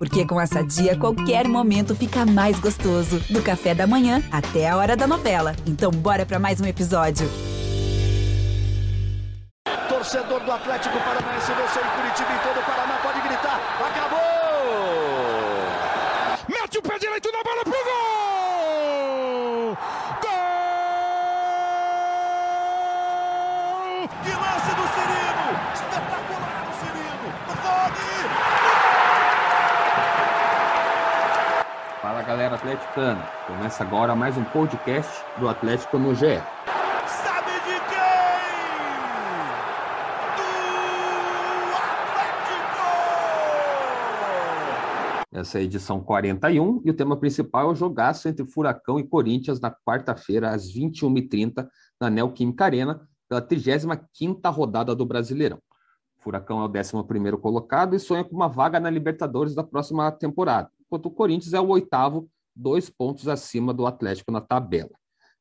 Porque 0.00 0.26
com 0.26 0.40
essa 0.40 0.64
dia, 0.64 0.96
qualquer 0.96 1.46
momento 1.46 1.94
fica 1.94 2.24
mais 2.24 2.58
gostoso. 2.58 3.20
Do 3.28 3.42
café 3.42 3.74
da 3.74 3.86
manhã 3.86 4.22
até 4.32 4.66
a 4.66 4.78
hora 4.78 4.96
da 4.96 5.06
novela. 5.06 5.54
Então, 5.66 5.90
bora 5.90 6.24
para 6.24 6.38
mais 6.38 6.58
um 6.58 6.64
episódio. 6.64 7.28
Torcedor 9.90 10.40
do 10.40 10.52
Atlético 10.52 10.98
Paranaense, 11.00 11.52
você 11.52 11.80
em 11.80 11.90
Curitiba 12.00 12.32
e 12.32 12.38
todo 12.38 12.58
o 12.58 12.62
Paraná 12.64 12.96
pode 13.02 13.20
gritar: 13.20 13.60
acabou! 13.78 14.20
Mete 16.48 16.78
o 16.78 16.82
pé 16.82 16.98
direito 16.98 17.30
na 17.30 17.42
bola 17.42 17.62
pro 17.62 17.72
gol! 17.72 19.76
Gol! 20.22 20.30
Que 24.22 24.30
lance 24.30 24.74
do 24.74 24.88
Cirino! 24.94 25.48
Espetacular 25.74 26.64
o 26.70 26.72
Cirino! 26.80 27.28
Rode! 27.62 28.08
Fala 32.00 32.24
galera 32.50 32.54
atleticana, 32.54 33.22
começa 33.46 33.84
agora 33.84 34.16
mais 34.16 34.36
um 34.36 34.42
podcast 34.44 35.24
do 35.38 35.48
Atlético 35.48 35.98
no 35.98 36.14
GE. 36.14 36.42
Sabe 37.06 37.52
de 37.52 37.78
quem? 37.88 38.00
Do 40.34 41.76
Atlético! 41.76 42.82
Essa 45.32 45.58
é 45.58 45.60
a 45.60 45.64
edição 45.64 46.00
41 46.00 46.82
e 46.84 46.90
o 46.90 46.94
tema 46.94 47.16
principal 47.16 47.68
é 47.68 47.72
o 47.72 47.74
jogaço 47.74 48.28
entre 48.28 48.44
Furacão 48.44 48.98
e 48.98 49.06
Corinthians 49.06 49.60
na 49.60 49.70
quarta-feira 49.70 50.50
às 50.50 50.66
21h30 50.74 51.68
na 52.00 52.10
Neoquímica 52.10 52.64
Arena 52.64 53.00
pela 53.28 53.40
35ª 53.40 54.52
rodada 54.52 54.92
do 54.94 55.06
Brasileirão. 55.06 55.60
Furacão 56.18 56.60
é 56.60 56.64
o 56.64 56.68
11º 56.68 57.38
colocado 57.38 57.94
e 57.94 58.00
sonha 58.00 58.24
com 58.24 58.34
uma 58.34 58.48
vaga 58.48 58.80
na 58.80 58.90
Libertadores 58.90 59.54
da 59.54 59.62
próxima 59.62 60.10
temporada, 60.10 60.68
enquanto 60.80 61.06
o 61.06 61.10
Corinthians 61.10 61.54
é 61.54 61.60
o 61.60 61.68
oitavo, 61.68 62.28
dois 62.54 62.90
pontos 62.90 63.28
acima 63.28 63.72
do 63.72 63.86
Atlético 63.86 64.32
na 64.32 64.40
tabela. 64.40 64.90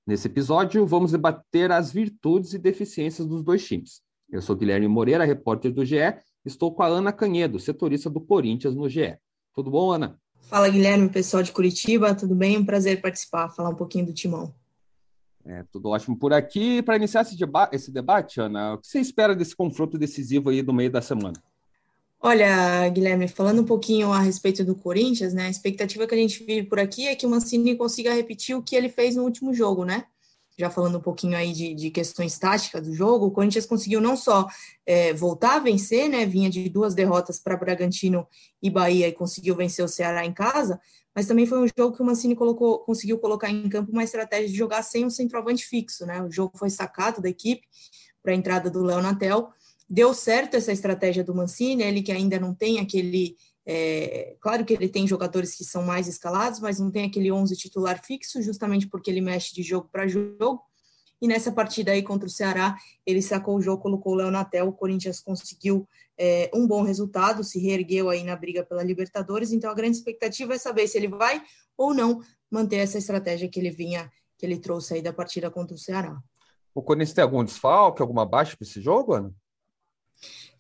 Nesse 0.05 0.27
episódio, 0.27 0.85
vamos 0.85 1.11
debater 1.11 1.71
as 1.71 1.91
virtudes 1.91 2.53
e 2.53 2.57
deficiências 2.57 3.27
dos 3.27 3.43
dois 3.43 3.65
times. 3.65 4.01
Eu 4.31 4.41
sou 4.41 4.55
Guilherme 4.55 4.87
Moreira, 4.87 5.25
repórter 5.25 5.71
do 5.71 5.85
GE, 5.85 5.97
estou 6.45 6.73
com 6.73 6.83
a 6.83 6.87
Ana 6.87 7.11
Canhedo, 7.11 7.59
setorista 7.59 8.09
do 8.09 8.21
Corinthians 8.21 8.75
no 8.75 8.87
GE. 8.87 9.17
Tudo 9.53 9.71
bom, 9.71 9.91
Ana? 9.91 10.19
Fala, 10.49 10.69
Guilherme, 10.69 11.09
pessoal 11.09 11.43
de 11.43 11.51
Curitiba, 11.51 12.15
tudo 12.15 12.35
bem? 12.35 12.57
Um 12.57 12.65
prazer 12.65 13.01
participar, 13.01 13.49
falar 13.49 13.69
um 13.69 13.75
pouquinho 13.75 14.07
do 14.07 14.13
Timão. 14.13 14.53
É, 15.45 15.63
tudo 15.71 15.89
ótimo 15.89 16.17
por 16.17 16.33
aqui. 16.33 16.81
Para 16.81 16.95
iniciar 16.95 17.21
esse, 17.21 17.37
deba 17.37 17.69
esse 17.71 17.91
debate, 17.91 18.39
Ana, 18.39 18.73
o 18.73 18.77
que 18.77 18.87
você 18.87 18.99
espera 18.99 19.35
desse 19.35 19.55
confronto 19.55 19.97
decisivo 19.97 20.49
aí 20.49 20.61
no 20.61 20.73
meio 20.73 20.91
da 20.91 21.01
semana? 21.01 21.41
Olha, 22.21 22.89
Guilherme, 22.89 23.29
falando 23.29 23.61
um 23.61 23.65
pouquinho 23.65 24.11
a 24.11 24.19
respeito 24.19 24.65
do 24.65 24.75
Corinthians, 24.75 25.33
né? 25.33 25.45
A 25.45 25.49
expectativa 25.49 26.05
que 26.05 26.13
a 26.13 26.17
gente 26.17 26.43
vive 26.43 26.67
por 26.67 26.77
aqui 26.77 27.07
é 27.07 27.15
que 27.15 27.25
o 27.25 27.29
Mancini 27.29 27.77
consiga 27.77 28.13
repetir 28.13 28.57
o 28.57 28.61
que 28.61 28.75
ele 28.75 28.89
fez 28.89 29.15
no 29.15 29.23
último 29.23 29.53
jogo, 29.53 29.85
né? 29.85 30.05
Já 30.57 30.69
falando 30.69 30.97
um 30.97 31.01
pouquinho 31.01 31.37
aí 31.37 31.53
de, 31.53 31.73
de 31.73 31.89
questões 31.89 32.37
táticas 32.37 32.85
do 32.85 32.93
jogo, 32.93 33.27
o 33.27 33.31
Corinthians 33.31 33.65
conseguiu 33.65 34.01
não 34.01 34.17
só 34.17 34.45
é, 34.85 35.13
voltar 35.13 35.55
a 35.55 35.59
vencer, 35.59 36.09
né? 36.09 36.25
Vinha 36.25 36.49
de 36.49 36.67
duas 36.67 36.93
derrotas 36.93 37.39
para 37.39 37.55
Bragantino 37.55 38.27
e 38.61 38.69
Bahia 38.69 39.07
e 39.07 39.13
conseguiu 39.13 39.55
vencer 39.55 39.85
o 39.85 39.87
Ceará 39.87 40.25
em 40.25 40.33
casa, 40.33 40.77
mas 41.15 41.25
também 41.25 41.45
foi 41.45 41.59
um 41.59 41.67
jogo 41.67 41.95
que 41.95 42.01
o 42.01 42.05
Mancini 42.05 42.35
colocou, 42.35 42.79
conseguiu 42.79 43.17
colocar 43.17 43.49
em 43.49 43.69
campo 43.69 43.93
uma 43.93 44.03
estratégia 44.03 44.49
de 44.49 44.57
jogar 44.57 44.83
sem 44.83 45.05
um 45.05 45.09
centroavante 45.09 45.65
fixo, 45.65 46.05
né? 46.05 46.21
O 46.21 46.29
jogo 46.29 46.57
foi 46.57 46.69
sacado 46.69 47.21
da 47.21 47.29
equipe 47.29 47.65
para 48.21 48.33
a 48.33 48.35
entrada 48.35 48.69
do 48.69 48.83
Léo 48.83 49.01
Natel. 49.01 49.53
Deu 49.89 50.13
certo 50.13 50.55
essa 50.55 50.71
estratégia 50.71 51.23
do 51.23 51.33
Mancini, 51.33 51.81
ele 51.81 52.03
que 52.03 52.11
ainda 52.11 52.39
não 52.39 52.53
tem 52.53 52.79
aquele. 52.79 53.35
É, 53.65 54.35
claro 54.39 54.63
que 54.63 54.73
ele 54.73 54.87
tem 54.87 55.07
jogadores 55.07 55.55
que 55.55 55.63
são 55.63 55.83
mais 55.83 56.07
escalados, 56.07 56.59
mas 56.59 56.79
não 56.79 56.91
tem 56.91 57.05
aquele 57.05 57.31
11 57.31 57.55
titular 57.55 58.03
fixo, 58.03 58.41
justamente 58.41 58.87
porque 58.87 59.09
ele 59.09 59.21
mexe 59.21 59.53
de 59.53 59.63
jogo 59.63 59.89
para 59.91 60.07
jogo. 60.07 60.61
E 61.21 61.27
nessa 61.27 61.51
partida 61.51 61.91
aí 61.91 62.01
contra 62.01 62.27
o 62.27 62.31
Ceará, 62.31 62.77
ele 63.05 63.21
sacou 63.21 63.57
o 63.57 63.61
jogo, 63.61 63.81
colocou 63.81 64.13
o 64.13 64.15
Léo 64.15 64.31
Natel, 64.31 64.69
o 64.69 64.73
Corinthians 64.73 65.19
conseguiu 65.19 65.87
é, 66.17 66.49
um 66.53 66.67
bom 66.67 66.83
resultado, 66.83 67.43
se 67.43 67.59
reergueu 67.59 68.09
aí 68.09 68.23
na 68.23 68.35
briga 68.35 68.63
pela 68.63 68.83
Libertadores. 68.83 69.51
Então 69.51 69.69
a 69.69 69.73
grande 69.73 69.97
expectativa 69.97 70.53
é 70.53 70.57
saber 70.57 70.87
se 70.87 70.97
ele 70.97 71.07
vai 71.07 71.41
ou 71.77 71.93
não 71.93 72.21
manter 72.49 72.77
essa 72.77 72.97
estratégia 72.97 73.49
que 73.49 73.59
ele 73.59 73.71
vinha, 73.71 74.09
que 74.37 74.45
ele 74.45 74.57
trouxe 74.57 74.93
aí 74.93 75.01
da 75.01 75.11
partida 75.11 75.49
contra 75.49 75.75
o 75.75 75.79
Ceará. 75.79 76.17
O 76.73 76.81
Corinthians 76.81 77.13
tem 77.13 77.23
algum 77.23 77.43
desfalque, 77.43 78.01
alguma 78.01 78.25
baixa 78.25 78.55
para 78.55 78.65
esse 78.65 78.79
jogo, 78.79 79.13
Ana? 79.13 79.33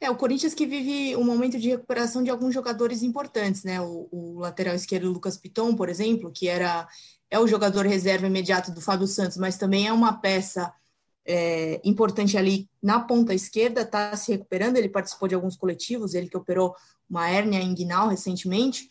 É, 0.01 0.09
o 0.09 0.15
Corinthians 0.15 0.53
que 0.53 0.65
vive 0.65 1.15
um 1.17 1.23
momento 1.23 1.59
de 1.59 1.69
recuperação 1.69 2.23
de 2.23 2.29
alguns 2.29 2.53
jogadores 2.53 3.03
importantes, 3.03 3.63
né? 3.63 3.81
O, 3.81 4.07
o 4.11 4.39
lateral 4.39 4.75
esquerdo 4.75 5.11
Lucas 5.11 5.37
Piton, 5.37 5.75
por 5.75 5.89
exemplo, 5.89 6.31
que 6.31 6.47
era 6.47 6.87
é 7.29 7.39
o 7.39 7.47
jogador 7.47 7.85
reserva 7.85 8.27
imediato 8.27 8.71
do 8.71 8.81
Fábio 8.81 9.05
Santos, 9.07 9.37
mas 9.37 9.57
também 9.57 9.87
é 9.87 9.93
uma 9.93 10.13
peça 10.13 10.73
é, 11.25 11.79
importante 11.83 12.37
ali 12.37 12.67
na 12.81 12.99
ponta 12.99 13.33
esquerda, 13.33 13.81
está 13.81 14.15
se 14.15 14.31
recuperando. 14.31 14.77
Ele 14.77 14.89
participou 14.89 15.27
de 15.27 15.35
alguns 15.35 15.55
coletivos, 15.55 16.13
ele 16.13 16.27
que 16.27 16.37
operou 16.37 16.75
uma 17.07 17.29
hérnia 17.29 17.61
inguinal 17.61 18.07
recentemente. 18.07 18.89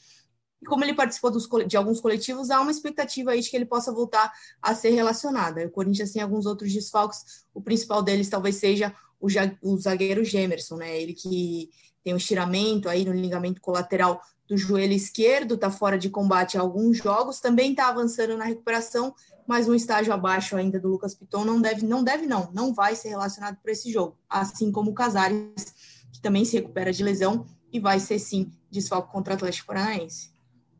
E 0.63 0.67
como 0.67 0.85
ele 0.85 0.95
participou 0.95 1.31
dos, 1.31 1.49
de 1.67 1.77
alguns 1.77 2.01
coletivos, 2.01 2.51
há 2.51 2.61
uma 2.61 2.71
expectativa 2.71 3.33
aí 3.33 3.41
de 3.41 3.51
que 3.51 3.57
ele 3.57 3.67
possa 3.67 3.93
voltar 3.93 4.33
a 4.63 4.75
ser 4.75 4.91
relacionado. 4.91 5.59
O 5.59 5.71
Corinthians 5.71 6.13
tem 6.13 6.23
alguns 6.23 6.47
outros 6.47 6.73
desfalques, 6.73 7.45
o 7.53 7.61
principal 7.61 8.03
deles 8.03 8.29
talvez 8.29 8.57
seja 8.57 8.95
o, 9.21 9.29
o 9.63 9.77
zagueiro 9.79 10.25
Gemerson, 10.25 10.77
né? 10.77 11.01
Ele 11.01 11.13
que 11.13 11.71
tem 12.03 12.15
um 12.15 12.19
estiramento 12.19 12.89
aí 12.89 13.05
no 13.05 13.13
ligamento 13.13 13.61
colateral 13.61 14.21
do 14.49 14.57
joelho 14.57 14.95
esquerdo, 14.95 15.55
está 15.55 15.71
fora 15.71 15.99
de 15.99 16.09
combate 16.09 16.57
há 16.57 16.61
alguns 16.61 16.97
jogos, 16.97 17.39
também 17.39 17.73
está 17.73 17.89
avançando 17.89 18.37
na 18.37 18.45
recuperação, 18.45 19.15
mas 19.47 19.69
um 19.69 19.75
estágio 19.75 20.13
abaixo 20.13 20.57
ainda 20.57 20.81
do 20.81 20.89
Lucas 20.89 21.15
Piton 21.15 21.45
não 21.45 21.61
deve, 21.61 21.85
não 21.85 22.03
deve 22.03 22.27
não, 22.27 22.51
não 22.53 22.73
vai 22.73 22.95
ser 22.95 23.11
relacionado 23.11 23.59
para 23.63 23.73
esse 23.73 23.93
jogo, 23.93 24.17
assim 24.29 24.73
como 24.73 24.91
o 24.91 24.95
Casares, 24.95 25.75
que 26.13 26.21
também 26.21 26.45
se 26.45 26.57
recupera 26.57 26.93
de 26.93 27.05
lesão 27.05 27.45
e 27.71 27.79
vai 27.79 28.01
ser 28.01 28.19
sim 28.19 28.51
desfalque 28.71 29.13
contra 29.13 29.35
o 29.35 29.37
Atlético 29.37 29.67
Paranaense. 29.67 30.33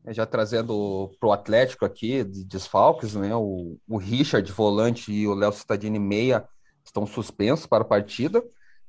É, 0.05 0.13
já 0.13 0.25
trazendo 0.25 1.11
para 1.19 1.29
o 1.29 1.31
Atlético 1.31 1.85
aqui, 1.85 2.23
de 2.23 2.43
desfalques, 2.43 3.13
né? 3.13 3.35
O, 3.35 3.77
o 3.87 3.97
Richard, 3.97 4.49
volante, 4.51 5.11
e 5.11 5.27
o 5.27 5.33
Léo 5.33 5.51
Cittadini, 5.51 5.99
meia, 5.99 6.47
estão 6.89 7.05
suspensos 7.05 7.65
para 7.65 7.83
a 7.83 7.87
partida. 7.87 8.43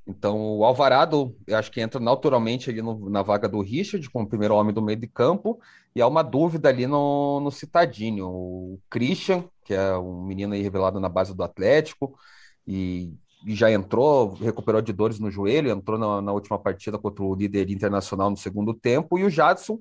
Então, 0.07 0.57
o 0.59 0.65
Alvarado, 0.65 1.37
eu 1.47 1.57
acho 1.57 1.71
que 1.71 1.81
entra 1.81 2.01
naturalmente 2.01 2.71
ali 2.71 2.83
no, 2.83 3.09
na 3.09 3.23
vaga 3.23 3.49
do 3.49 3.61
Richard, 3.61 4.09
como 4.11 4.29
primeiro 4.29 4.55
homem 4.55 4.75
do 4.75 4.83
meio 4.83 4.99
de 4.99 5.07
campo, 5.07 5.61
e 5.95 6.01
há 6.01 6.07
uma 6.07 6.23
dúvida 6.23 6.69
ali 6.69 6.87
no, 6.87 7.41
no 7.41 7.51
Citadinho. 7.51 8.27
O 8.27 8.81
Christian, 8.89 9.45
que 9.65 9.75
é 9.75 9.97
um 9.97 10.25
menino 10.25 10.55
aí 10.55 10.63
revelado 10.63 10.99
na 10.99 11.09
base 11.09 11.35
do 11.35 11.45
Atlético, 11.45 12.19
e, 12.67 13.15
e 13.47 13.55
já 13.55 13.71
entrou, 13.71 14.35
recuperou 14.35 14.81
de 14.83 14.93
dores 14.93 15.19
no 15.21 15.31
joelho, 15.31 15.71
entrou 15.71 15.99
na, 15.99 16.21
na, 16.21 16.33
última 16.33 16.59
partida 16.59 16.99
contra 16.99 17.23
o 17.23 17.35
líder 17.35 17.71
internacional 17.71 18.31
no 18.31 18.37
segundo 18.37 18.75
tempo, 18.75 19.19
e 19.19 19.25
o 19.25 19.31
Jadson, 19.31 19.79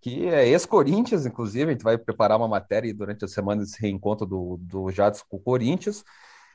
que 0.00 0.26
é 0.28 0.46
ex-Corinthians, 0.48 1.24
inclusive, 1.26 1.70
a 1.70 1.72
gente 1.72 1.82
vai 1.82 1.96
preparar 1.96 2.36
uma 2.36 2.48
matéria 2.48 2.92
durante 2.94 3.24
a 3.24 3.28
semana 3.28 3.62
desse 3.62 3.80
reencontro 3.80 4.26
do, 4.26 4.58
do 4.60 4.90
Jadson 4.90 5.24
com 5.28 5.38
o 5.38 5.40
Corinthians, 5.40 6.04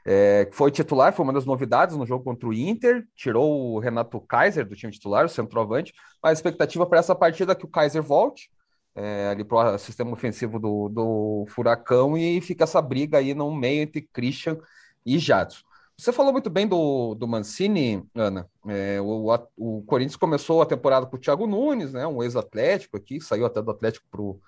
é, 0.06 0.50
foi 0.52 0.72
titular, 0.72 1.14
foi 1.14 1.24
uma 1.24 1.34
das 1.34 1.46
novidades 1.46 1.96
no 1.96 2.06
jogo 2.06 2.24
contra 2.24 2.48
o 2.48 2.54
Inter, 2.54 3.06
tirou 3.16 3.74
o 3.74 3.80
Renato 3.80 4.20
Kaiser 4.22 4.68
do 4.68 4.76
time 4.76 4.92
titular, 4.92 5.26
o 5.26 5.30
centroavante, 5.30 5.94
mas 6.22 6.32
a 6.32 6.34
expectativa 6.34 6.86
para 6.86 7.00
essa 7.00 7.16
partida 7.16 7.52
é 7.52 7.56
que 7.56 7.66
o 7.66 7.70
Kaiser 7.70 8.02
volte 8.02 8.50
é, 8.96 9.30
ali 9.30 9.44
para 9.44 9.76
o 9.76 9.78
sistema 9.78 10.12
ofensivo 10.12 10.60
do, 10.60 10.90
do 10.90 11.46
Furacão 11.50 12.18
e 12.18 12.42
fica 12.42 12.64
essa 12.64 12.82
briga 12.82 13.18
aí 13.18 13.34
no 13.34 13.54
meio 13.54 13.82
entre 13.82 14.02
Christian 14.02 14.58
e 15.06 15.18
Jadson. 15.18 15.64
Você 15.98 16.14
falou 16.14 16.32
muito 16.32 16.50
bem 16.50 16.66
do, 16.66 17.14
do 17.14 17.28
Mancini, 17.28 18.02
Ana. 18.16 18.48
É, 18.68 19.02
o, 19.02 19.34
o 19.58 19.84
Corinthians 19.84 20.16
começou 20.16 20.62
a 20.62 20.66
temporada 20.66 21.06
com 21.06 21.18
o 21.18 21.20
Thiago 21.20 21.46
Nunes, 21.46 21.92
né, 21.92 22.08
um 22.08 22.24
ex-atlético 22.24 22.96
aqui, 22.96 23.20
saiu 23.20 23.46
até 23.46 23.62
do 23.62 23.72
Atlético 23.72 24.06
para 24.10 24.22
o 24.22 24.40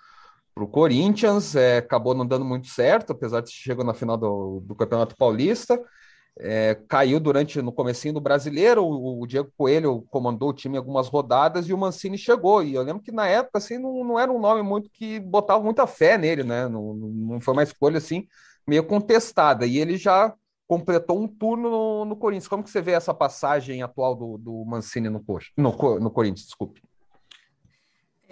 para 0.54 0.64
o 0.64 0.68
Corinthians, 0.68 1.56
é, 1.56 1.78
acabou 1.78 2.14
não 2.14 2.26
dando 2.26 2.46
muito 2.46 2.68
certo, 2.68 3.12
apesar 3.12 3.42
de 3.42 3.52
chegar 3.52 3.84
na 3.84 3.94
final 3.94 4.18
do, 4.18 4.62
do 4.66 4.76
Campeonato 4.76 5.16
Paulista. 5.16 5.82
É, 6.40 6.76
caiu 6.88 7.20
durante 7.20 7.62
no 7.62 7.74
comecinho 7.74 8.14
do 8.14 8.22
brasileiro, 8.22 8.84
o, 8.84 9.22
o, 9.22 9.28
Diego 9.28 9.52
Coelho 9.58 10.06
comandou 10.10 10.50
o 10.50 10.54
time 10.54 10.78
algumas 10.78 11.08
rodadas 11.10 11.68
e 11.68 11.74
o 11.74 11.78
Mancini 11.78 12.18
chegou. 12.18 12.64
E 12.64 12.74
eu 12.74 12.82
lembro 12.84 13.02
que 13.04 13.12
na 13.12 13.28
época 13.28 13.58
assim 13.58 13.78
não, 13.78 14.04
não 14.04 14.20
era 14.20 14.32
um 14.32 14.40
nome 14.40 14.64
muito 14.64 14.90
que 14.90 15.20
botava 15.20 15.62
muita 15.62 15.86
fé 15.86 16.18
nele, 16.18 16.44
né? 16.44 16.68
Não, 16.70 16.94
não 16.94 17.42
foi 17.42 17.54
uma 17.54 17.64
escolha 17.64 17.98
assim 17.98 18.28
meio 18.66 18.84
contestada. 18.86 19.66
E 19.66 19.78
ele 19.78 19.98
já 19.98 20.34
completou 20.68 21.22
um 21.22 21.28
turno 21.28 21.70
no, 21.70 22.06
no 22.06 22.16
Corinthians. 22.16 22.48
Como 22.48 22.64
que 22.64 22.70
você 22.70 22.82
vê 22.82 22.92
essa 22.92 23.14
passagem 23.14 23.84
atual 23.84 24.16
do, 24.16 24.38
do 24.38 24.66
Mancini 24.66 25.10
no, 25.10 25.24
no, 25.58 26.00
no 26.00 26.12
Corinthians? 26.12 26.46
Desculpe. 26.46 26.82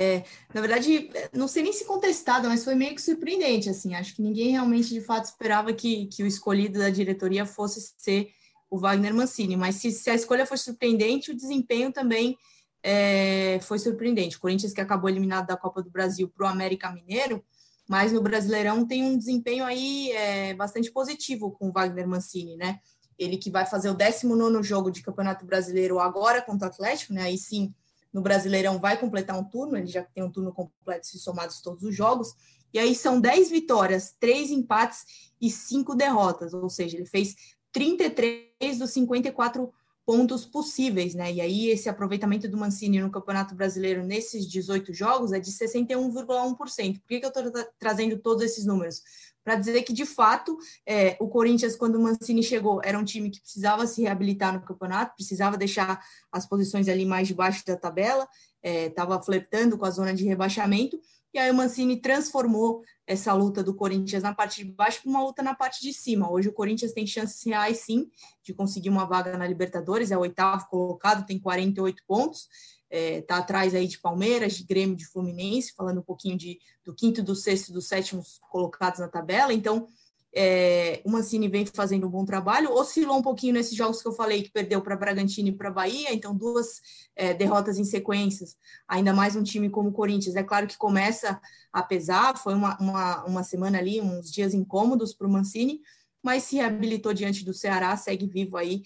É, 0.01 0.23
na 0.53 0.61
verdade, 0.61 1.11
não 1.33 1.45
sei 1.45 1.61
nem 1.61 1.73
se 1.73 1.83
contestada, 1.83 2.47
mas 2.47 2.63
foi 2.63 2.73
meio 2.73 2.95
que 2.95 3.01
surpreendente, 3.01 3.69
assim, 3.69 3.93
acho 3.93 4.15
que 4.15 4.21
ninguém 4.21 4.51
realmente, 4.51 4.93
de 4.93 5.01
fato, 5.01 5.25
esperava 5.25 5.73
que, 5.73 6.05
que 6.05 6.23
o 6.23 6.25
escolhido 6.25 6.79
da 6.79 6.89
diretoria 6.89 7.45
fosse 7.45 7.93
ser 7.97 8.31
o 8.69 8.79
Wagner 8.79 9.13
Mancini, 9.13 9.57
mas 9.57 9.75
se, 9.75 9.91
se 9.91 10.09
a 10.09 10.15
escolha 10.15 10.45
foi 10.45 10.55
surpreendente, 10.55 11.31
o 11.31 11.35
desempenho 11.35 11.91
também 11.91 12.37
é, 12.81 13.59
foi 13.61 13.77
surpreendente. 13.77 14.37
O 14.37 14.39
Corinthians 14.39 14.71
que 14.71 14.79
acabou 14.79 15.09
eliminado 15.09 15.47
da 15.47 15.57
Copa 15.57 15.83
do 15.83 15.89
Brasil 15.89 16.29
para 16.29 16.47
o 16.47 16.49
América 16.49 16.89
Mineiro, 16.93 17.43
mas 17.85 18.13
no 18.13 18.21
Brasileirão 18.21 18.87
tem 18.87 19.03
um 19.03 19.17
desempenho 19.17 19.65
aí 19.65 20.13
é, 20.13 20.53
bastante 20.53 20.89
positivo 20.91 21.51
com 21.51 21.67
o 21.67 21.71
Wagner 21.73 22.07
Mancini, 22.07 22.55
né? 22.55 22.79
Ele 23.17 23.35
que 23.35 23.51
vai 23.51 23.65
fazer 23.65 23.89
o 23.89 23.93
19 23.93 24.63
jogo 24.63 24.91
de 24.91 25.01
Campeonato 25.01 25.45
Brasileiro 25.45 25.99
agora 25.99 26.41
contra 26.41 26.69
o 26.69 26.71
Atlético, 26.71 27.11
né? 27.11 27.23
Aí 27.23 27.37
sim, 27.37 27.73
no 28.11 28.21
Brasileirão 28.21 28.79
vai 28.79 28.99
completar 28.99 29.37
um 29.37 29.43
turno, 29.43 29.77
ele 29.77 29.87
já 29.87 30.03
tem 30.03 30.23
um 30.23 30.31
turno 30.31 30.51
completo 30.51 31.07
se 31.07 31.19
somados 31.19 31.61
todos 31.61 31.83
os 31.83 31.95
jogos. 31.95 32.33
E 32.73 32.79
aí 32.79 32.93
são 32.93 33.19
10 33.19 33.49
vitórias, 33.49 34.15
3 34.19 34.51
empates 34.51 35.31
e 35.41 35.49
5 35.49 35.95
derrotas, 35.95 36.53
ou 36.53 36.69
seja, 36.69 36.97
ele 36.97 37.05
fez 37.05 37.35
33 37.71 38.77
dos 38.77 38.91
54 38.91 39.71
pontos 40.09 40.43
possíveis, 40.43 41.13
né? 41.13 41.31
E 41.31 41.39
aí 41.39 41.69
esse 41.69 41.87
aproveitamento 41.87 42.49
do 42.49 42.57
Mancini 42.57 42.99
no 42.99 43.11
Campeonato 43.11 43.53
Brasileiro 43.53 44.03
nesses 44.03 44.47
18 44.47 44.91
jogos 44.91 45.31
é 45.31 45.39
de 45.39 45.51
61,1%. 45.51 46.55
Por 46.99 47.07
que, 47.07 47.19
que 47.19 47.25
eu 47.27 47.29
estou 47.29 47.43
trazendo 47.77 48.17
todos 48.17 48.43
esses 48.43 48.65
números? 48.65 49.03
Para 49.43 49.53
dizer 49.53 49.83
que, 49.83 49.93
de 49.93 50.07
fato, 50.07 50.57
é, 50.83 51.15
o 51.19 51.27
Corinthians, 51.27 51.75
quando 51.75 51.97
o 51.97 52.01
Mancini 52.01 52.41
chegou, 52.41 52.81
era 52.83 52.97
um 52.97 53.03
time 53.03 53.29
que 53.29 53.39
precisava 53.39 53.85
se 53.85 54.01
reabilitar 54.01 54.51
no 54.51 54.65
campeonato, 54.65 55.13
precisava 55.13 55.55
deixar 55.55 56.03
as 56.31 56.43
posições 56.43 56.89
ali 56.89 57.05
mais 57.05 57.27
debaixo 57.27 57.63
da 57.63 57.77
tabela, 57.77 58.27
estava 58.63 59.15
é, 59.15 59.21
flertando 59.21 59.77
com 59.77 59.85
a 59.85 59.91
zona 59.91 60.11
de 60.11 60.25
rebaixamento, 60.25 60.99
e 61.33 61.39
aí 61.39 61.51
o 61.51 61.53
Mancini 61.53 62.01
transformou 62.01 62.81
essa 63.05 63.33
luta 63.33 63.63
do 63.63 63.73
Corinthians 63.73 64.23
na 64.23 64.33
parte 64.33 64.63
de 64.63 64.71
baixo 64.71 65.01
para 65.01 65.09
uma 65.09 65.23
luta 65.23 65.41
na 65.41 65.55
parte 65.55 65.81
de 65.81 65.93
cima. 65.93 66.31
Hoje 66.31 66.49
o 66.49 66.53
Corinthians 66.53 66.91
tem 66.91 67.05
chances 67.05 67.43
reais, 67.45 67.79
sim, 67.79 68.09
de 68.43 68.53
conseguir 68.53 68.89
uma 68.89 69.05
vaga 69.05 69.37
na 69.37 69.47
Libertadores, 69.47 70.11
é 70.11 70.17
o 70.17 70.21
oitavo 70.21 70.67
colocado, 70.67 71.25
tem 71.25 71.39
48 71.39 72.03
pontos, 72.07 72.47
está 72.89 72.89
é, 72.89 73.21
tá 73.21 73.37
atrás 73.37 73.75
aí 73.75 73.87
de 73.87 73.99
Palmeiras, 73.99 74.53
de 74.53 74.63
Grêmio, 74.63 74.95
de 74.95 75.05
Fluminense, 75.05 75.73
falando 75.75 75.99
um 75.99 76.03
pouquinho 76.03 76.37
de, 76.37 76.59
do 76.83 76.93
quinto, 76.93 77.21
do 77.21 77.35
sexto, 77.35 77.71
dos 77.71 77.87
sétimos 77.87 78.39
colocados 78.49 78.99
na 78.99 79.07
tabela. 79.07 79.53
Então, 79.53 79.87
é, 80.33 81.01
o 81.03 81.11
Mancini 81.11 81.47
vem 81.47 81.65
fazendo 81.65 82.07
um 82.07 82.09
bom 82.09 82.23
trabalho, 82.23 82.71
oscilou 82.71 83.17
um 83.17 83.21
pouquinho 83.21 83.53
nesses 83.53 83.75
jogos 83.75 84.01
que 84.01 84.07
eu 84.07 84.11
falei, 84.11 84.43
que 84.43 84.51
perdeu 84.51 84.81
para 84.81 84.95
Bragantino 84.95 85.49
e 85.49 85.51
para 85.51 85.71
Bahia, 85.71 86.13
então 86.13 86.35
duas 86.35 86.81
é, 87.15 87.33
derrotas 87.33 87.79
em 87.79 87.83
sequências, 87.83 88.55
ainda 88.87 89.13
mais 89.13 89.35
um 89.35 89.43
time 89.43 89.69
como 89.69 89.89
o 89.89 89.93
Corinthians. 89.93 90.35
É 90.35 90.43
claro 90.43 90.67
que 90.67 90.77
começa 90.77 91.39
a 91.73 91.81
pesar, 91.81 92.37
foi 92.37 92.53
uma, 92.53 92.77
uma, 92.79 93.25
uma 93.25 93.43
semana 93.43 93.79
ali, 93.79 93.99
uns 94.01 94.31
dias 94.31 94.53
incômodos 94.53 95.13
para 95.13 95.27
o 95.27 95.31
Mancini, 95.31 95.81
mas 96.21 96.43
se 96.43 96.57
reabilitou 96.57 97.13
diante 97.13 97.43
do 97.43 97.53
Ceará, 97.53 97.95
segue 97.97 98.27
vivo 98.27 98.57
aí 98.57 98.83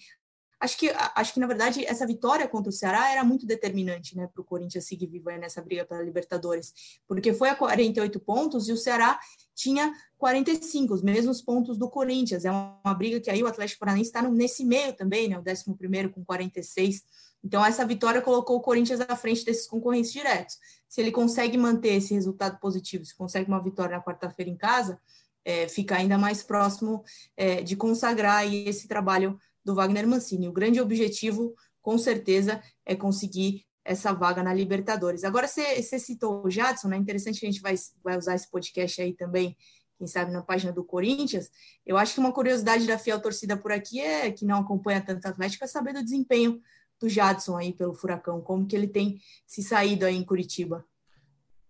acho 0.64 0.78
que, 0.78 0.90
acho 1.14 1.34
que, 1.34 1.40
na 1.40 1.46
verdade, 1.46 1.84
essa 1.84 2.06
vitória 2.06 2.48
contra 2.48 2.70
o 2.70 2.72
Ceará 2.72 3.10
era 3.12 3.22
muito 3.22 3.46
determinante 3.46 4.16
né, 4.16 4.26
para 4.26 4.40
o 4.40 4.44
Corinthians 4.44 4.86
seguir 4.86 5.06
vivo 5.06 5.30
nessa 5.32 5.60
briga 5.60 5.84
pela 5.84 6.02
Libertadores, 6.02 6.72
porque 7.06 7.34
foi 7.34 7.50
a 7.50 7.54
48 7.54 8.18
pontos 8.20 8.66
e 8.68 8.72
o 8.72 8.76
Ceará 8.76 9.20
tinha 9.54 9.92
45, 10.16 10.94
os 10.94 11.02
mesmos 11.02 11.42
pontos 11.42 11.76
do 11.76 11.88
Corinthians. 11.90 12.46
É 12.46 12.50
uma, 12.50 12.80
uma 12.82 12.94
briga 12.94 13.20
que 13.20 13.30
aí 13.30 13.42
o 13.42 13.46
Atlético 13.46 13.80
Paranaense 13.80 14.08
está 14.08 14.22
nesse 14.22 14.64
meio 14.64 14.94
também, 14.94 15.28
né, 15.28 15.38
o 15.38 15.42
11 15.42 16.08
com 16.08 16.24
46. 16.24 17.02
Então, 17.44 17.62
essa 17.62 17.84
vitória 17.84 18.22
colocou 18.22 18.56
o 18.56 18.60
Corinthians 18.60 19.00
à 19.02 19.14
frente 19.16 19.44
desses 19.44 19.66
concorrentes 19.66 20.10
diretos. 20.10 20.56
Se 20.88 21.02
ele 21.02 21.12
consegue 21.12 21.58
manter 21.58 21.96
esse 21.96 22.14
resultado 22.14 22.58
positivo, 22.58 23.04
se 23.04 23.14
consegue 23.14 23.48
uma 23.48 23.62
vitória 23.62 23.98
na 23.98 24.02
quarta-feira 24.02 24.50
em 24.50 24.56
casa, 24.56 24.98
é, 25.44 25.68
fica 25.68 25.96
ainda 25.96 26.16
mais 26.16 26.42
próximo 26.42 27.04
é, 27.36 27.62
de 27.62 27.76
consagrar 27.76 28.50
esse 28.50 28.88
trabalho 28.88 29.38
do 29.64 29.74
Wagner 29.74 30.06
Mancini. 30.06 30.48
O 30.48 30.52
grande 30.52 30.80
objetivo, 30.80 31.54
com 31.80 31.96
certeza, 31.96 32.62
é 32.84 32.94
conseguir 32.94 33.64
essa 33.84 34.12
vaga 34.12 34.42
na 34.42 34.54
Libertadores. 34.54 35.24
Agora, 35.24 35.46
você, 35.46 35.82
citou 35.98 36.44
o 36.44 36.50
Jadson, 36.50 36.88
né? 36.88 36.96
Interessante 36.96 37.40
que 37.40 37.46
a 37.46 37.50
gente 37.50 37.60
vai, 37.60 37.74
vai 38.02 38.16
usar 38.16 38.34
esse 38.34 38.50
podcast 38.50 39.00
aí 39.00 39.12
também, 39.12 39.56
quem 39.98 40.06
sabe 40.06 40.32
na 40.32 40.42
página 40.42 40.72
do 40.72 40.82
Corinthians. 40.82 41.50
Eu 41.84 41.96
acho 41.96 42.14
que 42.14 42.20
uma 42.20 42.32
curiosidade 42.32 42.86
da 42.86 42.98
fiel 42.98 43.20
torcida 43.20 43.56
por 43.56 43.70
aqui 43.70 44.00
é 44.00 44.30
que 44.30 44.46
não 44.46 44.60
acompanha 44.60 45.00
tanto 45.00 45.26
Atlético 45.26 45.64
é 45.64 45.66
saber 45.66 45.92
do 45.92 46.02
desempenho 46.02 46.60
do 47.00 47.08
Jadson 47.08 47.56
aí 47.56 47.72
pelo 47.72 47.94
Furacão, 47.94 48.40
como 48.40 48.66
que 48.66 48.74
ele 48.74 48.88
tem 48.88 49.20
se 49.46 49.62
saído 49.62 50.06
aí 50.06 50.16
em 50.16 50.24
Curitiba. 50.24 50.84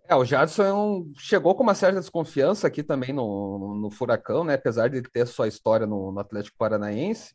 É, 0.06 0.14
o 0.14 0.24
Jadson 0.24 0.62
é 0.62 1.20
chegou 1.20 1.54
com 1.54 1.62
uma 1.62 1.74
certa 1.74 1.98
desconfiança 1.98 2.66
aqui 2.66 2.82
também 2.82 3.12
no, 3.12 3.58
no, 3.58 3.74
no 3.74 3.90
Furacão, 3.90 4.44
né? 4.44 4.54
Apesar 4.54 4.88
de 4.88 5.02
ter 5.02 5.26
sua 5.26 5.48
história 5.48 5.86
no, 5.86 6.12
no 6.12 6.20
Atlético 6.20 6.58
Paranaense, 6.58 7.34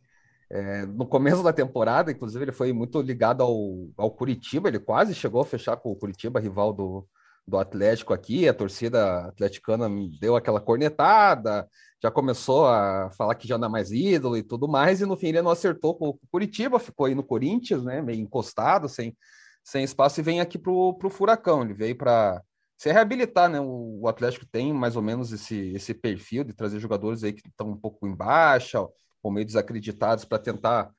é, 0.52 0.86
no 0.86 1.06
começo 1.06 1.44
da 1.44 1.54
temporada, 1.54 2.12
inclusive, 2.12 2.44
ele 2.44 2.52
foi 2.52 2.74
muito 2.74 3.00
ligado 3.02 3.44
ao, 3.44 3.88
ao 3.96 4.12
Curitiba, 4.12 4.68
ele 4.68 4.80
quase 4.80 5.14
chegou 5.14 5.42
a 5.42 5.46
fechar 5.46 5.78
com 5.78 5.92
o 5.92 5.96
Curitiba, 5.96 6.40
rival 6.40 6.74
do, 6.74 7.08
do 7.48 7.58
Atlético 7.58 8.14
aqui. 8.14 8.50
A 8.50 8.54
torcida 8.54 9.28
atleticana 9.28 9.88
deu 10.20 10.36
aquela 10.36 10.60
cornetada, 10.60 11.68
já 12.02 12.10
começou 12.10 12.66
a 12.68 13.12
falar 13.12 13.36
que 13.36 13.48
já 13.48 13.58
não 13.60 13.68
é 13.68 13.72
mais 13.72 13.92
ídolo 13.92 14.38
e 14.38 14.44
tudo 14.44 14.68
mais, 14.68 15.02
e 15.02 15.06
no 15.06 15.16
fim 15.16 15.28
ele 15.28 15.42
não 15.42 15.52
acertou 15.52 15.96
com 15.96 16.10
o 16.10 16.20
Curitiba, 16.32 16.80
ficou 16.80 17.06
aí 17.06 17.14
no 17.14 17.24
Corinthians, 17.24 17.84
né, 17.84 18.02
meio 18.02 18.20
encostado, 18.20 18.90
sem, 18.90 19.16
sem 19.64 19.84
espaço, 19.84 20.20
e 20.20 20.24
vem 20.24 20.42
aqui 20.42 20.58
para 20.58 20.72
o 20.72 21.10
Furacão. 21.12 21.62
Ele 21.62 21.76
veio 21.76 21.96
para 21.96 22.42
se 22.76 22.92
reabilitar, 22.92 23.50
né? 23.50 23.60
O, 23.62 24.08
Atlético 24.08 24.48
tem 24.52 24.74
mais 24.74 24.96
ou 24.96 25.02
menos 25.02 25.32
esse, 25.32 25.74
esse 25.76 25.94
perfil 25.94 26.44
de 26.44 26.54
trazer 26.54 26.80
jogadores 26.80 27.24
aí 27.24 27.34
que 27.34 27.48
estão 27.48 27.70
um 27.70 27.78
pouco 27.78 28.08
em 28.08 28.16
baixa 28.16 28.80
ou 29.22 29.32
meio 29.32 29.46
desacreditados 29.46 30.26
para 30.26 30.40
tentar 30.40 30.92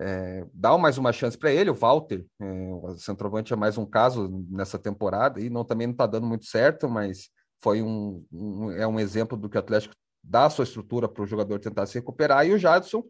é, 0.00 0.44
dar 0.52 0.76
mais 0.78 0.98
uma 0.98 1.12
chance 1.12 1.36
para 1.36 1.52
ele. 1.52 1.70
O 1.70 1.74
Walter, 1.74 2.24
é, 2.40 2.44
o 2.72 2.96
centroavante, 2.96 3.52
é 3.52 3.56
mais 3.56 3.78
um 3.78 3.86
caso 3.86 4.28
nessa 4.50 4.78
temporada 4.78 5.40
e 5.40 5.48
não 5.48 5.64
também 5.64 5.86
não 5.86 5.92
está 5.92 6.06
dando 6.06 6.26
muito 6.26 6.46
certo, 6.46 6.88
mas 6.88 7.30
foi 7.62 7.82
um, 7.82 8.24
um, 8.32 8.70
é 8.72 8.86
um 8.86 8.98
exemplo 8.98 9.36
do 9.36 9.48
que 9.48 9.56
o 9.56 9.60
Atlético 9.60 9.94
dá 10.22 10.46
a 10.46 10.50
sua 10.50 10.64
estrutura 10.64 11.08
para 11.08 11.22
o 11.22 11.26
jogador 11.26 11.58
tentar 11.58 11.86
se 11.86 11.94
recuperar. 11.94 12.46
E 12.46 12.52
o 12.52 12.58
Jadson 12.58 13.04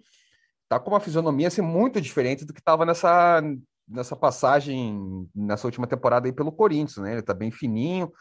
está 0.64 0.78
com 0.78 0.90
uma 0.90 1.00
fisionomia 1.00 1.48
assim, 1.48 1.62
muito 1.62 2.00
diferente 2.00 2.44
do 2.44 2.52
que 2.52 2.60
estava 2.60 2.84
nessa, 2.84 3.42
nessa 3.88 4.16
passagem, 4.16 5.28
nessa 5.34 5.66
última 5.66 5.86
temporada 5.86 6.26
aí 6.26 6.32
pelo 6.32 6.52
Corinthians, 6.52 6.98
né? 6.98 7.12
Ele 7.12 7.20
está 7.20 7.34
bem 7.34 7.50
fininho, 7.50 8.12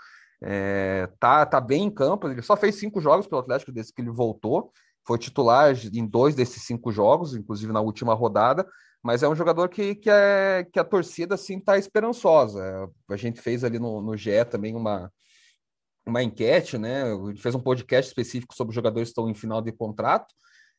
é, 0.41 1.07
tá, 1.19 1.45
tá 1.45 1.59
bem 1.59 1.85
em 1.85 1.91
campo. 1.91 2.27
Ele 2.27 2.41
só 2.41 2.55
fez 2.55 2.75
cinco 2.75 3.01
jogos 3.01 3.27
pelo 3.27 3.41
Atlético 3.41 3.71
desde 3.71 3.93
que 3.93 4.01
ele 4.01 4.11
voltou 4.11 4.71
foi 5.05 5.17
titular 5.17 5.75
em 5.93 6.05
dois 6.05 6.35
desses 6.35 6.63
cinco 6.63 6.91
jogos, 6.91 7.35
inclusive 7.35 7.71
na 7.71 7.81
última 7.81 8.13
rodada, 8.13 8.67
mas 9.03 9.21
é 9.21 9.27
um 9.27 9.35
jogador 9.35 9.67
que, 9.67 9.95
que, 9.95 10.09
é, 10.09 10.65
que 10.71 10.79
a 10.79 10.83
torcida 10.83 11.35
assim 11.35 11.57
está 11.57 11.77
esperançosa. 11.77 12.89
A 13.09 13.17
gente 13.17 13.41
fez 13.41 13.63
ali 13.63 13.79
no, 13.79 14.01
no 14.01 14.15
GE 14.15 14.45
também 14.49 14.75
uma, 14.75 15.11
uma 16.05 16.23
enquete, 16.23 16.77
né? 16.77 17.03
Fez 17.37 17.53
um 17.53 17.59
podcast 17.59 18.09
específico 18.09 18.55
sobre 18.55 18.73
jogadores 18.73 19.09
que 19.09 19.11
estão 19.11 19.29
em 19.29 19.35
final 19.35 19.61
de 19.61 19.71
contrato, 19.71 20.33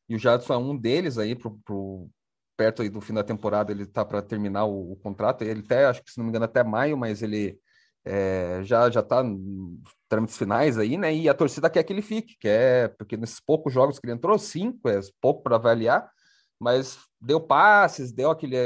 e 0.08 0.16
o 0.16 0.18
Jadson 0.18 0.54
é 0.54 0.58
um 0.58 0.76
deles 0.76 1.18
aí 1.18 1.34
pro, 1.34 2.10
perto 2.56 2.82
aí 2.82 2.88
do 2.88 3.00
fim 3.00 3.14
da 3.14 3.24
temporada, 3.24 3.72
ele 3.72 3.84
está 3.84 4.04
para 4.04 4.22
terminar 4.22 4.64
o, 4.64 4.92
o, 4.92 4.96
contrato, 4.96 5.42
ele 5.42 5.60
até, 5.60 5.86
acho 5.86 6.02
que 6.02 6.10
se 6.10 6.18
não 6.18 6.24
me 6.24 6.30
engano, 6.30 6.44
até 6.44 6.62
maio, 6.62 6.96
mas 6.96 7.22
ele 7.22 7.58
é, 8.04 8.60
já 8.62 8.90
já 8.90 9.00
está 9.00 9.22
trâmites 10.08 10.36
finais 10.36 10.78
aí, 10.78 10.96
né? 10.96 11.14
E 11.14 11.28
a 11.28 11.34
torcida 11.34 11.70
quer 11.70 11.82
que 11.82 11.92
ele 11.92 12.02
fique, 12.02 12.36
quer, 12.38 12.94
porque 12.96 13.16
nesses 13.16 13.40
poucos 13.40 13.72
jogos 13.72 13.98
que 13.98 14.06
ele 14.06 14.14
entrou, 14.14 14.38
cinco, 14.38 14.88
é 14.88 15.00
pouco 15.20 15.42
para 15.42 15.56
avaliar, 15.56 16.08
mas 16.60 16.98
deu 17.20 17.40
passes, 17.40 18.12
deu 18.12 18.30
aquele, 18.30 18.56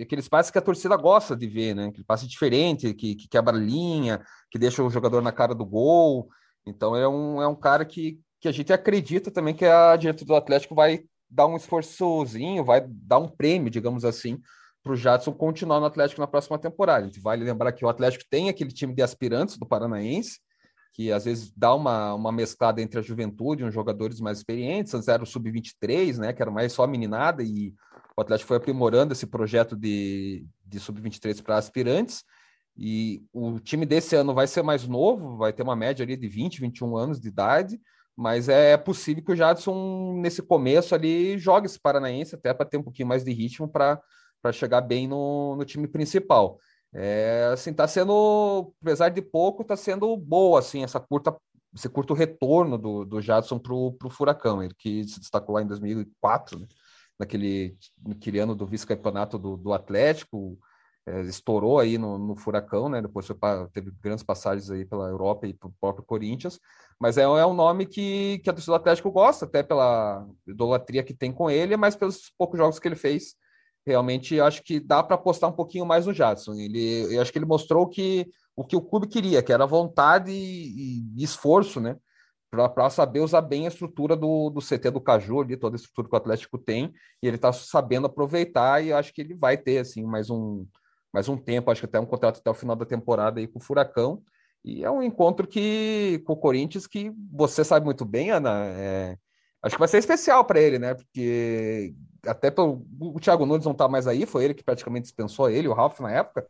aqueles 0.00 0.28
passes 0.28 0.50
que 0.50 0.58
a 0.58 0.62
torcida 0.62 0.96
gosta 0.96 1.36
de 1.36 1.46
ver, 1.46 1.74
né? 1.74 1.86
Aquele 1.86 2.04
passe 2.04 2.26
diferente, 2.26 2.94
que, 2.94 3.14
que 3.14 3.28
quebra 3.28 3.56
linha, 3.56 4.22
que 4.50 4.58
deixa 4.58 4.82
o 4.82 4.90
jogador 4.90 5.22
na 5.22 5.32
cara 5.32 5.54
do 5.54 5.64
gol. 5.64 6.28
Então 6.66 6.96
é 6.96 7.06
um, 7.06 7.40
é 7.42 7.46
um 7.46 7.54
cara 7.54 7.84
que, 7.84 8.18
que 8.40 8.48
a 8.48 8.52
gente 8.52 8.72
acredita 8.72 9.30
também 9.30 9.54
que 9.54 9.64
a 9.64 9.96
direita 9.96 10.24
do 10.24 10.34
Atlético 10.34 10.74
vai 10.74 11.02
dar 11.30 11.46
um 11.46 11.56
esforçozinho, 11.56 12.64
vai 12.64 12.82
dar 12.86 13.18
um 13.18 13.28
prêmio, 13.28 13.70
digamos 13.70 14.04
assim, 14.04 14.40
para 14.82 14.92
o 14.92 14.96
Jadson 14.96 15.32
continuar 15.32 15.80
no 15.80 15.86
Atlético 15.86 16.20
na 16.20 16.26
próxima 16.26 16.58
temporada. 16.58 17.06
Gente 17.06 17.20
vale 17.20 17.44
lembrar 17.44 17.72
que 17.72 17.84
o 17.84 17.88
Atlético 17.88 18.24
tem 18.30 18.48
aquele 18.48 18.72
time 18.72 18.94
de 18.94 19.02
aspirantes 19.02 19.56
do 19.56 19.66
Paranaense, 19.66 20.40
que 20.92 21.12
às 21.12 21.24
vezes 21.24 21.52
dá 21.56 21.74
uma, 21.74 22.14
uma 22.14 22.32
mesclada 22.32 22.82
entre 22.82 22.98
a 22.98 23.02
juventude 23.02 23.62
e 23.62 23.66
os 23.66 23.74
jogadores 23.74 24.20
mais 24.20 24.38
experientes, 24.38 24.94
antes 24.94 25.08
era 25.08 25.22
o 25.22 25.26
sub-23, 25.26 26.18
né, 26.18 26.32
que 26.32 26.42
era 26.42 26.50
mais 26.50 26.72
só 26.72 26.86
meninada, 26.86 27.42
e 27.42 27.74
o 28.16 28.20
Atlético 28.20 28.48
foi 28.48 28.56
aprimorando 28.56 29.12
esse 29.12 29.26
projeto 29.26 29.76
de, 29.76 30.44
de 30.66 30.80
sub-23 30.80 31.42
para 31.42 31.56
aspirantes, 31.56 32.24
e 32.76 33.22
o 33.32 33.58
time 33.58 33.84
desse 33.84 34.16
ano 34.16 34.34
vai 34.34 34.46
ser 34.46 34.62
mais 34.62 34.86
novo, 34.86 35.36
vai 35.36 35.52
ter 35.52 35.62
uma 35.62 35.76
média 35.76 36.04
ali 36.04 36.16
de 36.16 36.28
20, 36.28 36.60
21 36.60 36.96
anos 36.96 37.20
de 37.20 37.28
idade, 37.28 37.80
mas 38.16 38.48
é 38.48 38.76
possível 38.76 39.22
que 39.24 39.30
o 39.30 39.36
Jadson, 39.36 40.18
nesse 40.20 40.42
começo 40.42 40.92
ali, 40.94 41.38
jogue 41.38 41.66
esse 41.66 41.78
Paranaense 41.78 42.34
até 42.34 42.52
para 42.52 42.66
ter 42.66 42.76
um 42.76 42.82
pouquinho 42.82 43.06
mais 43.06 43.22
de 43.22 43.32
ritmo 43.32 43.68
para 43.68 44.00
chegar 44.52 44.80
bem 44.80 45.06
no, 45.06 45.56
no 45.56 45.64
time 45.64 45.86
principal. 45.86 46.58
É, 46.92 47.50
assim, 47.52 47.72
tá 47.72 47.86
sendo, 47.86 48.72
apesar 48.82 49.10
de 49.10 49.20
pouco, 49.20 49.64
tá 49.64 49.76
sendo 49.76 50.16
boa, 50.16 50.58
assim, 50.60 50.82
essa 50.82 50.98
curta, 50.98 51.36
esse 51.74 51.88
curto 51.88 52.14
retorno 52.14 52.78
do, 52.78 53.04
do 53.04 53.20
Jadson 53.20 53.58
pro, 53.58 53.92
pro 53.92 54.10
Furacão, 54.10 54.62
ele 54.62 54.74
que 54.78 55.04
se 55.04 55.20
destacou 55.20 55.54
lá 55.54 55.62
em 55.62 55.66
2004, 55.66 56.58
né? 56.58 56.66
naquele, 57.18 57.76
naquele 58.06 58.38
ano 58.38 58.54
do 58.54 58.66
vice-campeonato 58.66 59.38
do, 59.38 59.56
do 59.56 59.72
Atlético, 59.72 60.58
é, 61.06 61.20
estourou 61.22 61.78
aí 61.78 61.98
no, 61.98 62.18
no, 62.18 62.36
Furacão, 62.36 62.88
né? 62.88 63.02
Depois 63.02 63.26
pra, 63.32 63.66
teve 63.68 63.90
grandes 64.02 64.22
passagens 64.22 64.70
aí 64.70 64.84
pela 64.84 65.08
Europa 65.08 65.46
e 65.46 65.54
para 65.54 65.68
o 65.68 65.74
próprio 65.80 66.04
Corinthians, 66.04 66.60
mas 67.00 67.18
é, 67.18 67.22
é 67.22 67.46
um 67.46 67.54
nome 67.54 67.86
que, 67.86 68.38
que 68.38 68.50
a 68.50 68.52
torcida 68.52 68.72
do 68.72 68.76
Atlético 68.76 69.10
gosta, 69.10 69.44
até 69.44 69.62
pela 69.62 70.26
idolatria 70.46 71.02
que 71.02 71.14
tem 71.14 71.32
com 71.32 71.50
ele, 71.50 71.76
mas 71.76 71.96
pelos 71.96 72.30
poucos 72.38 72.58
jogos 72.58 72.78
que 72.78 72.86
ele 72.86 72.96
fez. 72.96 73.34
Realmente 73.86 74.38
acho 74.40 74.62
que 74.62 74.78
dá 74.78 75.02
para 75.02 75.14
apostar 75.14 75.48
um 75.48 75.54
pouquinho 75.54 75.86
mais 75.86 76.06
no 76.06 76.12
Jadson. 76.12 76.54
Ele, 76.54 77.14
eu 77.14 77.20
acho 77.22 77.32
que 77.32 77.38
ele 77.38 77.46
mostrou 77.46 77.88
que 77.88 78.26
o 78.54 78.64
que 78.64 78.76
o 78.76 78.82
clube 78.82 79.06
queria, 79.06 79.42
que 79.42 79.52
era 79.52 79.66
vontade 79.66 80.32
e, 80.32 81.04
e 81.16 81.22
esforço, 81.22 81.80
né? 81.80 81.96
Para 82.50 82.90
saber 82.90 83.20
usar 83.20 83.42
bem 83.42 83.66
a 83.66 83.68
estrutura 83.68 84.16
do, 84.16 84.50
do 84.50 84.60
CT 84.60 84.90
do 84.90 85.00
Caju 85.00 85.42
ali, 85.42 85.56
toda 85.56 85.76
a 85.76 85.78
estrutura 85.78 86.08
que 86.08 86.14
o 86.14 86.18
Atlético 86.18 86.58
tem, 86.58 86.92
e 87.22 87.26
ele 87.26 87.36
está 87.36 87.52
sabendo 87.52 88.06
aproveitar, 88.06 88.82
e 88.82 88.92
acho 88.92 89.12
que 89.12 89.20
ele 89.20 89.34
vai 89.34 89.56
ter 89.56 89.78
assim 89.78 90.02
mais 90.02 90.30
um, 90.30 90.66
mais 91.12 91.28
um 91.28 91.36
tempo, 91.36 91.70
acho 91.70 91.82
que 91.82 91.86
até 91.86 92.00
um 92.00 92.06
contrato 92.06 92.40
até 92.40 92.50
o 92.50 92.54
final 92.54 92.74
da 92.74 92.86
temporada 92.86 93.38
aí 93.38 93.46
com 93.46 93.58
o 93.58 93.62
Furacão. 93.62 94.22
E 94.64 94.84
é 94.84 94.90
um 94.90 95.02
encontro 95.02 95.46
que 95.46 96.22
com 96.26 96.32
o 96.32 96.36
Corinthians 96.36 96.86
que 96.86 97.12
você 97.30 97.64
sabe 97.64 97.84
muito 97.84 98.04
bem, 98.04 98.30
Ana. 98.30 98.64
É, 98.66 99.16
acho 99.62 99.74
que 99.74 99.78
vai 99.78 99.88
ser 99.88 99.98
especial 99.98 100.44
para 100.44 100.60
ele, 100.60 100.78
né? 100.78 100.94
Porque 100.94 101.94
até 102.26 102.50
pelo, 102.50 102.84
o 103.00 103.20
Thiago 103.20 103.46
Nunes 103.46 103.64
não 103.64 103.72
está 103.72 103.88
mais 103.88 104.06
aí, 104.06 104.26
foi 104.26 104.44
ele 104.44 104.54
que 104.54 104.64
praticamente 104.64 105.04
dispensou 105.04 105.48
ele, 105.48 105.68
o 105.68 105.74
Ralf 105.74 106.00
na 106.00 106.12
época. 106.12 106.46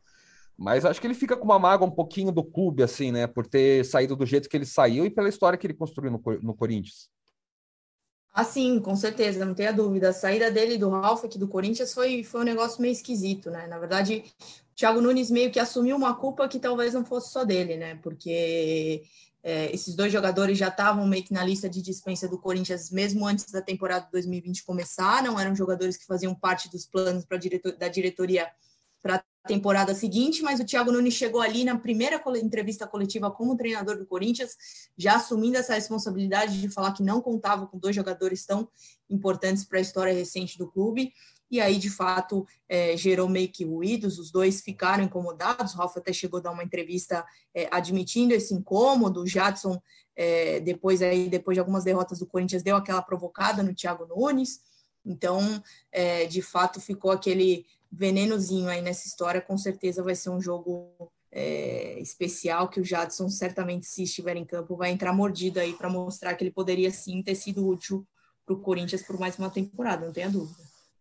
Mas 0.56 0.84
acho 0.84 1.00
que 1.00 1.06
ele 1.06 1.14
fica 1.14 1.36
com 1.36 1.44
uma 1.44 1.58
mágoa 1.58 1.86
um 1.86 1.90
pouquinho 1.90 2.32
do 2.32 2.42
clube, 2.42 2.82
assim, 2.82 3.12
né? 3.12 3.28
Por 3.28 3.46
ter 3.46 3.84
saído 3.84 4.16
do 4.16 4.26
jeito 4.26 4.48
que 4.48 4.56
ele 4.56 4.66
saiu 4.66 5.06
e 5.06 5.10
pela 5.10 5.28
história 5.28 5.56
que 5.56 5.66
ele 5.66 5.74
construiu 5.74 6.10
no, 6.10 6.20
no 6.42 6.54
Corinthians. 6.54 7.08
Ah, 8.32 8.44
sim, 8.44 8.80
com 8.80 8.94
certeza, 8.94 9.44
não 9.44 9.54
tenha 9.54 9.72
dúvida. 9.72 10.10
A 10.10 10.12
saída 10.12 10.50
dele 10.50 10.76
do 10.76 10.88
Ralf 10.90 11.24
aqui 11.24 11.38
do 11.38 11.48
Corinthians 11.48 11.94
foi, 11.94 12.22
foi 12.22 12.40
um 12.40 12.44
negócio 12.44 12.80
meio 12.80 12.92
esquisito, 12.92 13.50
né? 13.50 13.66
Na 13.66 13.78
verdade, 13.78 14.24
o 14.72 14.74
Thiago 14.76 15.00
Nunes 15.00 15.30
meio 15.30 15.50
que 15.50 15.58
assumiu 15.58 15.96
uma 15.96 16.14
culpa 16.14 16.48
que 16.48 16.58
talvez 16.58 16.92
não 16.94 17.04
fosse 17.04 17.32
só 17.32 17.44
dele, 17.44 17.76
né? 17.76 17.96
Porque 17.96 19.02
é, 19.42 19.72
esses 19.72 19.94
dois 19.94 20.12
jogadores 20.12 20.58
já 20.58 20.68
estavam 20.68 21.06
meio 21.06 21.24
que 21.24 21.32
na 21.32 21.44
lista 21.44 21.68
de 21.68 21.80
dispensa 21.80 22.26
do 22.26 22.38
Corinthians 22.38 22.90
mesmo 22.90 23.26
antes 23.26 23.50
da 23.50 23.62
temporada 23.62 24.08
2020 24.10 24.64
começar, 24.64 25.22
não 25.22 25.38
eram 25.38 25.54
jogadores 25.54 25.96
que 25.96 26.06
faziam 26.06 26.34
parte 26.34 26.68
dos 26.70 26.86
planos 26.86 27.24
diretor, 27.38 27.76
da 27.76 27.88
diretoria 27.88 28.50
para 29.00 29.22
temporada 29.46 29.94
seguinte, 29.94 30.42
mas 30.42 30.60
o 30.60 30.64
Thiago 30.64 30.92
Nunes 30.92 31.14
chegou 31.14 31.40
ali 31.40 31.64
na 31.64 31.78
primeira 31.78 32.22
entrevista 32.36 32.86
coletiva 32.86 33.30
como 33.30 33.56
treinador 33.56 33.96
do 33.96 34.04
Corinthians, 34.04 34.50
já 34.96 35.16
assumindo 35.16 35.56
essa 35.56 35.74
responsabilidade 35.74 36.60
de 36.60 36.68
falar 36.68 36.92
que 36.92 37.02
não 37.02 37.22
contava 37.22 37.66
com 37.66 37.78
dois 37.78 37.96
jogadores 37.96 38.44
tão 38.44 38.68
importantes 39.08 39.64
para 39.64 39.78
a 39.78 39.80
história 39.80 40.12
recente 40.12 40.58
do 40.58 40.70
clube. 40.70 41.12
E 41.50 41.60
aí, 41.60 41.78
de 41.78 41.88
fato, 41.88 42.46
é, 42.68 42.96
gerou 42.96 43.28
meio 43.28 43.48
que 43.48 43.64
ruídos, 43.64 44.18
os 44.18 44.30
dois 44.30 44.60
ficaram 44.60 45.04
incomodados. 45.04 45.74
O 45.74 45.78
Ralf 45.78 45.96
até 45.96 46.12
chegou 46.12 46.38
a 46.38 46.42
dar 46.42 46.50
uma 46.50 46.64
entrevista 46.64 47.24
é, 47.54 47.68
admitindo 47.70 48.34
esse 48.34 48.52
incômodo. 48.52 49.22
O 49.22 49.26
Jadson, 49.26 49.80
é, 50.14 50.60
depois, 50.60 51.00
aí, 51.00 51.28
depois 51.28 51.56
de 51.56 51.60
algumas 51.60 51.84
derrotas 51.84 52.18
do 52.18 52.26
Corinthians, 52.26 52.62
deu 52.62 52.76
aquela 52.76 53.00
provocada 53.00 53.62
no 53.62 53.74
Thiago 53.74 54.06
Nunes. 54.06 54.60
Então, 55.04 55.62
é, 55.90 56.26
de 56.26 56.42
fato, 56.42 56.80
ficou 56.80 57.10
aquele 57.10 57.64
venenozinho 57.90 58.68
aí 58.68 58.82
nessa 58.82 59.06
história, 59.06 59.40
com 59.40 59.56
certeza 59.56 60.02
vai 60.02 60.14
ser 60.14 60.28
um 60.28 60.40
jogo 60.40 61.10
é, 61.32 61.98
especial 62.00 62.68
que 62.68 62.80
o 62.80 62.84
Jadson 62.84 63.28
certamente, 63.28 63.86
se 63.86 64.02
estiver 64.02 64.36
em 64.36 64.44
campo, 64.44 64.76
vai 64.76 64.90
entrar 64.90 65.12
mordido 65.12 65.60
aí 65.60 65.72
para 65.72 65.88
mostrar 65.88 66.34
que 66.34 66.44
ele 66.44 66.50
poderia 66.50 66.90
sim 66.90 67.22
ter 67.22 67.34
sido 67.34 67.66
útil 67.66 68.06
para 68.44 68.54
o 68.54 68.60
Corinthians 68.60 69.02
por 69.02 69.18
mais 69.18 69.38
uma 69.38 69.50
temporada, 69.50 70.06
não 70.06 70.12
tenha 70.12 70.30
dúvida. 70.30 70.58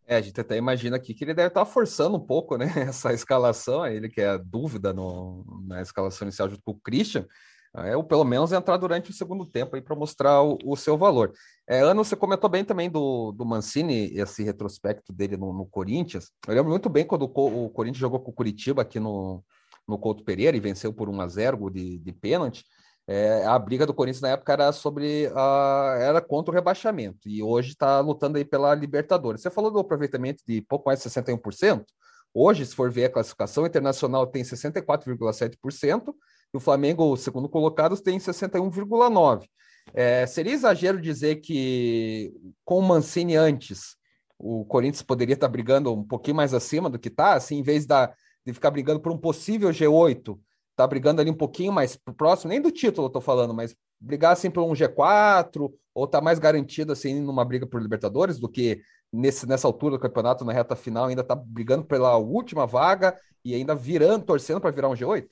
É, 0.07 0.15
a 0.15 0.21
gente 0.21 0.39
até 0.39 0.55
imagina 0.55 0.95
aqui 0.95 1.13
que 1.13 1.25
ele 1.25 1.33
deve 1.33 1.49
estar 1.49 1.65
forçando 1.65 2.15
um 2.15 2.25
pouco, 2.25 2.57
né, 2.57 2.65
essa 2.87 3.13
escalação, 3.13 3.85
ele 3.85 4.07
que 4.07 4.21
é 4.21 4.29
a 4.29 4.37
dúvida 4.37 4.93
no, 4.93 5.43
na 5.67 5.81
escalação 5.81 6.25
inicial 6.25 6.49
junto 6.49 6.61
com 6.63 6.71
o 6.71 6.79
Christian, 6.79 7.27
é, 7.75 7.95
ou 7.95 8.03
pelo 8.03 8.23
menos 8.23 8.53
entrar 8.53 8.77
durante 8.77 9.11
o 9.11 9.13
segundo 9.13 9.45
tempo 9.45 9.75
aí 9.75 9.81
para 9.81 9.95
mostrar 9.95 10.41
o, 10.41 10.57
o, 10.63 10.77
seu 10.77 10.97
valor. 10.97 11.33
É, 11.67 11.93
você 11.93 12.15
comentou 12.15 12.49
bem 12.49 12.63
também 12.63 12.89
do, 12.89 13.33
do 13.33 13.45
Mancini, 13.45 14.17
esse 14.17 14.43
retrospecto 14.43 15.11
dele 15.11 15.35
no, 15.35 15.51
no 15.51 15.65
Corinthians. 15.65 16.31
Eu 16.47 16.55
lembro 16.55 16.71
muito 16.71 16.89
bem 16.89 17.05
quando 17.05 17.23
o, 17.23 17.65
o, 17.65 17.69
Corinthians 17.69 17.99
jogou 17.99 18.21
com 18.21 18.31
o 18.31 18.33
Curitiba 18.33 18.81
aqui 18.81 19.01
no, 19.01 19.43
no 19.85 19.99
Couto 19.99 20.23
Pereira 20.23 20.55
e 20.55 20.61
venceu 20.61 20.93
por 20.93 21.09
1 21.09 21.21
a 21.21 21.27
0 21.27 21.69
de, 21.69 21.99
de 21.99 22.13
pênalti. 22.13 22.63
É, 23.09 23.45
a 23.45 23.57
briga 23.57 23.85
do 23.85 23.93
Corinthians 23.93 24.21
na 24.21 24.29
época 24.29 24.51
era 24.51 24.71
sobre 24.73 25.31
a, 25.33 25.97
era 26.01 26.21
contra 26.21 26.51
o 26.51 26.53
rebaixamento 26.53 27.29
e 27.29 27.41
hoje 27.41 27.69
está 27.69 28.01
lutando 28.01 28.37
aí 28.37 28.43
pela 28.43 28.75
Libertadores. 28.75 29.41
Você 29.41 29.49
falou 29.49 29.71
do 29.71 29.79
aproveitamento 29.79 30.43
de 30.45 30.61
pouco 30.61 30.89
mais 30.89 31.01
de 31.01 31.09
61%. 31.09 31.85
Hoje, 32.33 32.65
se 32.65 32.75
for 32.75 32.91
ver 32.91 33.05
a 33.05 33.09
classificação 33.09 33.65
internacional, 33.65 34.27
tem 34.27 34.43
64,7% 34.43 36.13
e 36.53 36.57
o 36.57 36.59
Flamengo, 36.59 37.15
segundo 37.15 37.47
colocado, 37.47 37.97
tem 38.01 38.19
61,9%. 38.19 39.47
É, 39.93 40.25
seria 40.25 40.53
exagero 40.53 41.01
dizer 41.01 41.37
que 41.37 42.33
com 42.65 42.79
o 42.79 42.81
Mancini 42.81 43.37
antes, 43.37 43.95
o 44.37 44.65
Corinthians 44.65 45.01
poderia 45.01 45.33
estar 45.33 45.47
brigando 45.47 45.93
um 45.93 46.03
pouquinho 46.03 46.35
mais 46.35 46.53
acima 46.53 46.89
do 46.89 46.99
que 46.99 47.07
está, 47.07 47.33
assim, 47.33 47.57
em 47.59 47.63
vez 47.63 47.85
da, 47.85 48.13
de 48.45 48.53
ficar 48.53 48.69
brigando 48.69 48.99
por 48.99 49.13
um 49.13 49.17
possível 49.17 49.69
G8, 49.69 50.37
tá 50.77 50.85
brigando 50.87 51.19
ali 51.19 51.31
um 51.31 51.35
pouquinho 51.35 51.73
mais 51.73 51.97
próximo, 52.15 52.49
nem 52.49 52.61
do 52.61 52.71
título 52.71 53.07
eu 53.07 53.11
tô 53.11 53.19
falando, 53.19 53.53
mas 53.53 53.75
brigar 53.99 54.33
assim 54.33 54.49
por 54.51 54.63
um 54.63 54.73
G4, 54.73 55.73
ou 55.93 56.07
tá 56.07 56.21
mais 56.21 56.37
garantido 56.37 56.93
assim 56.93 57.19
numa 57.19 57.43
briga 57.43 57.65
por 57.65 57.81
Libertadores 57.81 58.39
do 58.39 58.47
que 58.47 58.79
nesse, 59.11 59.47
nessa 59.47 59.67
altura 59.67 59.97
do 59.97 60.01
campeonato, 60.01 60.45
na 60.45 60.53
reta 60.53 60.75
final, 60.75 61.07
ainda 61.07 61.23
tá 61.23 61.35
brigando 61.35 61.83
pela 61.83 62.15
última 62.17 62.67
vaga 62.67 63.17
e 63.43 63.55
ainda 63.55 63.73
virando, 63.73 64.23
torcendo 64.23 64.61
para 64.61 64.69
virar 64.69 64.89
um 64.89 64.93
G8? 64.93 65.27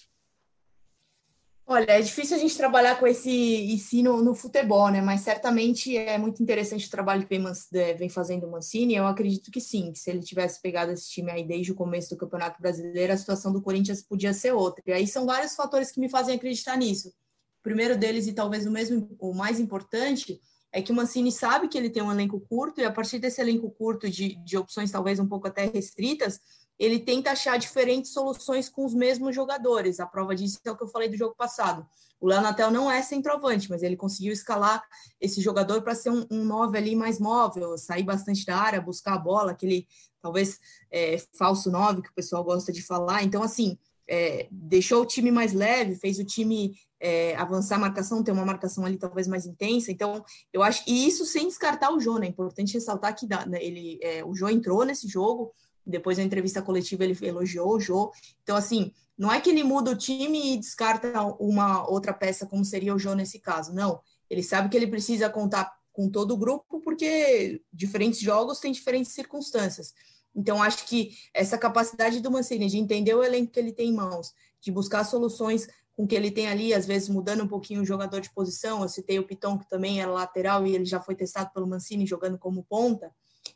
Olha, 1.67 1.93
é 1.93 2.01
difícil 2.01 2.37
a 2.37 2.39
gente 2.39 2.55
trabalhar 2.55 2.99
com 2.99 3.07
esse 3.07 3.31
ensino 3.73 4.21
no 4.21 4.35
futebol, 4.35 4.89
né? 4.91 5.01
Mas 5.01 5.21
certamente 5.21 5.97
é 5.97 6.15
muito 6.15 6.43
interessante 6.43 6.85
o 6.85 6.91
trabalho 6.91 7.23
que 7.25 7.37
vem, 7.37 7.43
é, 7.73 7.93
vem 7.95 8.07
fazendo 8.07 8.45
o 8.45 8.51
Mancini. 8.51 8.93
Eu 8.93 9.07
acredito 9.07 9.49
que 9.49 9.59
sim, 9.59 9.91
que 9.91 9.97
se 9.97 10.11
ele 10.11 10.19
tivesse 10.19 10.61
pegado 10.61 10.91
esse 10.91 11.09
time 11.09 11.31
aí 11.31 11.43
desde 11.43 11.71
o 11.71 11.75
começo 11.75 12.11
do 12.11 12.17
Campeonato 12.17 12.61
Brasileiro, 12.61 13.11
a 13.11 13.17
situação 13.17 13.51
do 13.51 13.63
Corinthians 13.63 14.03
podia 14.03 14.31
ser 14.31 14.53
outra. 14.53 14.83
E 14.85 14.91
aí 14.91 15.07
são 15.07 15.25
vários 15.25 15.55
fatores 15.55 15.91
que 15.91 15.99
me 15.99 16.07
fazem 16.07 16.35
acreditar 16.35 16.77
nisso. 16.77 17.07
O 17.07 17.63
primeiro 17.63 17.97
deles, 17.97 18.27
e 18.27 18.33
talvez 18.33 18.67
o 18.67 18.71
mesmo 18.71 19.09
o 19.19 19.33
mais 19.33 19.59
importante, 19.59 20.39
é 20.71 20.83
que 20.83 20.91
o 20.91 20.95
Mancini 20.95 21.31
sabe 21.31 21.67
que 21.67 21.77
ele 21.79 21.89
tem 21.89 22.03
um 22.03 22.11
elenco 22.11 22.39
curto, 22.41 22.79
e 22.79 22.85
a 22.85 22.91
partir 22.91 23.17
desse 23.17 23.41
elenco 23.41 23.71
curto 23.71 24.07
de, 24.07 24.35
de 24.43 24.55
opções 24.55 24.91
talvez 24.91 25.19
um 25.19 25.27
pouco 25.27 25.47
até 25.47 25.65
restritas, 25.65 26.39
ele 26.77 26.99
tenta 26.99 27.31
achar 27.31 27.57
diferentes 27.57 28.11
soluções 28.11 28.69
com 28.69 28.85
os 28.85 28.93
mesmos 28.93 29.33
jogadores. 29.33 29.99
A 29.99 30.05
prova 30.05 30.35
disso 30.35 30.59
é 30.65 30.71
o 30.71 30.77
que 30.77 30.83
eu 30.83 30.87
falei 30.87 31.09
do 31.09 31.17
jogo 31.17 31.35
passado. 31.35 31.85
O 32.19 32.27
Léo 32.27 32.41
Natel 32.41 32.71
não 32.71 32.89
é 32.89 33.01
centroavante, 33.01 33.69
mas 33.69 33.83
ele 33.83 33.95
conseguiu 33.95 34.33
escalar 34.33 34.83
esse 35.19 35.41
jogador 35.41 35.81
para 35.81 35.95
ser 35.95 36.09
um, 36.09 36.25
um 36.31 36.43
nove 36.43 36.77
ali 36.77 36.95
mais 36.95 37.19
móvel, 37.19 37.77
sair 37.77 38.03
bastante 38.03 38.45
da 38.45 38.57
área, 38.57 38.81
buscar 38.81 39.13
a 39.13 39.19
bola, 39.19 39.51
aquele 39.51 39.87
talvez 40.21 40.59
é, 40.91 41.17
falso 41.37 41.69
nove 41.69 42.01
que 42.01 42.09
o 42.09 42.15
pessoal 42.15 42.43
gosta 42.43 42.71
de 42.71 42.81
falar. 42.81 43.23
Então, 43.23 43.43
assim, 43.43 43.77
é, 44.07 44.47
deixou 44.51 45.01
o 45.01 45.05
time 45.05 45.31
mais 45.31 45.53
leve, 45.53 45.95
fez 45.95 46.19
o 46.19 46.25
time 46.25 46.75
é, 46.99 47.35
avançar 47.35 47.75
a 47.75 47.79
marcação, 47.79 48.23
ter 48.23 48.31
uma 48.31 48.45
marcação 48.45 48.85
ali 48.85 48.97
talvez 48.97 49.27
mais 49.27 49.45
intensa. 49.45 49.91
Então, 49.91 50.23
eu 50.51 50.63
acho 50.63 50.83
e 50.87 51.07
isso 51.07 51.25
sem 51.25 51.47
descartar 51.47 51.91
o 51.91 51.99
Jô, 51.99 52.17
né? 52.17 52.27
É 52.27 52.29
importante 52.29 52.73
ressaltar 52.73 53.15
que 53.15 53.27
né, 53.27 53.59
ele, 53.61 53.99
é, 54.01 54.23
o 54.23 54.33
Jô 54.33 54.49
entrou 54.49 54.83
nesse 54.83 55.07
jogo, 55.07 55.53
depois 55.85 56.17
da 56.17 56.23
entrevista 56.23 56.61
coletiva 56.61 57.03
ele 57.03 57.17
elogiou 57.21 57.75
o 57.75 57.79
Jô. 57.79 58.11
Então, 58.43 58.55
assim, 58.55 58.91
não 59.17 59.31
é 59.31 59.39
que 59.39 59.49
ele 59.49 59.63
muda 59.63 59.91
o 59.91 59.95
time 59.95 60.53
e 60.53 60.57
descarta 60.57 61.21
uma 61.39 61.87
outra 61.89 62.13
peça, 62.13 62.45
como 62.45 62.65
seria 62.65 62.93
o 62.93 62.99
Jô 62.99 63.13
nesse 63.13 63.39
caso. 63.39 63.73
Não. 63.73 63.99
Ele 64.29 64.43
sabe 64.43 64.69
que 64.69 64.75
ele 64.75 64.87
precisa 64.87 65.29
contar 65.29 65.71
com 65.93 66.09
todo 66.09 66.31
o 66.31 66.37
grupo, 66.37 66.81
porque 66.81 67.61
diferentes 67.71 68.19
jogos 68.19 68.59
têm 68.59 68.71
diferentes 68.71 69.13
circunstâncias. 69.13 69.93
Então, 70.35 70.61
acho 70.61 70.85
que 70.85 71.15
essa 71.33 71.57
capacidade 71.57 72.19
do 72.19 72.29
Mancini 72.29 72.67
de 72.67 72.77
entender 72.77 73.13
o 73.13 73.23
elenco 73.23 73.53
que 73.53 73.59
ele 73.59 73.71
tem 73.71 73.89
em 73.89 73.95
mãos, 73.95 74.33
de 74.59 74.71
buscar 74.71 75.05
soluções 75.05 75.67
com 75.95 76.05
que 76.05 76.13
ele 76.13 76.29
tem 76.29 76.47
ali, 76.47 76.73
às 76.73 76.85
vezes 76.85 77.07
mudando 77.07 77.43
um 77.43 77.47
pouquinho 77.47 77.81
o 77.81 77.85
jogador 77.85 78.19
de 78.19 78.29
posição. 78.33 78.81
Eu 78.81 78.89
citei 78.89 79.17
o 79.17 79.25
Piton, 79.25 79.57
que 79.57 79.69
também 79.69 80.01
era 80.01 80.11
lateral 80.11 80.67
e 80.67 80.75
ele 80.75 80.83
já 80.83 80.99
foi 80.99 81.15
testado 81.15 81.51
pelo 81.53 81.67
Mancini 81.67 82.05
jogando 82.05 82.37
como 82.37 82.63
ponta. 82.63 83.09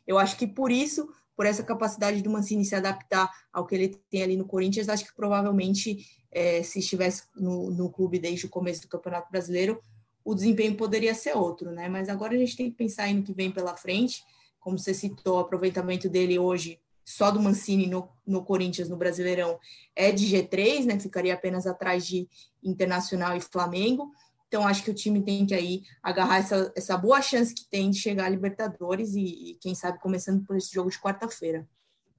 Eu 0.06 0.18
acho 0.18 0.38
que 0.38 0.46
por 0.46 0.72
isso 0.72 1.12
por 1.40 1.46
essa 1.46 1.62
capacidade 1.62 2.20
do 2.20 2.28
Mancini 2.28 2.66
se 2.66 2.74
adaptar 2.74 3.30
ao 3.50 3.64
que 3.64 3.74
ele 3.74 3.88
tem 4.10 4.22
ali 4.22 4.36
no 4.36 4.44
Corinthians, 4.44 4.90
acho 4.90 5.06
que 5.06 5.14
provavelmente, 5.14 6.06
é, 6.30 6.62
se 6.62 6.80
estivesse 6.80 7.22
no, 7.34 7.70
no 7.70 7.88
clube 7.88 8.18
desde 8.18 8.44
o 8.44 8.50
começo 8.50 8.82
do 8.82 8.88
Campeonato 8.88 9.30
Brasileiro, 9.30 9.80
o 10.22 10.34
desempenho 10.34 10.76
poderia 10.76 11.14
ser 11.14 11.34
outro, 11.34 11.70
né? 11.70 11.88
Mas 11.88 12.10
agora 12.10 12.34
a 12.34 12.36
gente 12.36 12.54
tem 12.54 12.70
que 12.70 12.76
pensar 12.76 13.04
aí 13.04 13.14
no 13.14 13.22
que 13.22 13.32
vem 13.32 13.50
pela 13.50 13.74
frente. 13.74 14.22
Como 14.60 14.78
você 14.78 14.92
citou, 14.92 15.36
o 15.36 15.38
aproveitamento 15.38 16.10
dele 16.10 16.38
hoje, 16.38 16.78
só 17.06 17.30
do 17.30 17.40
Mancini 17.40 17.86
no, 17.86 18.06
no 18.26 18.44
Corinthians, 18.44 18.90
no 18.90 18.98
Brasileirão, 18.98 19.58
é 19.96 20.12
de 20.12 20.26
G3, 20.26 20.84
né? 20.84 21.00
Ficaria 21.00 21.32
apenas 21.32 21.66
atrás 21.66 22.06
de 22.06 22.28
Internacional 22.62 23.34
e 23.34 23.40
Flamengo. 23.40 24.10
Então, 24.50 24.66
acho 24.66 24.82
que 24.82 24.90
o 24.90 24.94
time 24.94 25.22
tem 25.22 25.46
que 25.46 25.54
aí 25.54 25.82
agarrar 26.02 26.38
essa, 26.38 26.72
essa 26.76 26.96
boa 26.96 27.22
chance 27.22 27.54
que 27.54 27.70
tem 27.70 27.88
de 27.88 27.98
chegar 27.98 28.24
à 28.24 28.28
Libertadores 28.28 29.14
e, 29.14 29.52
e 29.52 29.58
quem 29.60 29.76
sabe, 29.76 30.00
começando 30.00 30.44
por 30.44 30.56
esse 30.56 30.74
jogo 30.74 30.90
de 30.90 30.98
quarta-feira. 30.98 31.68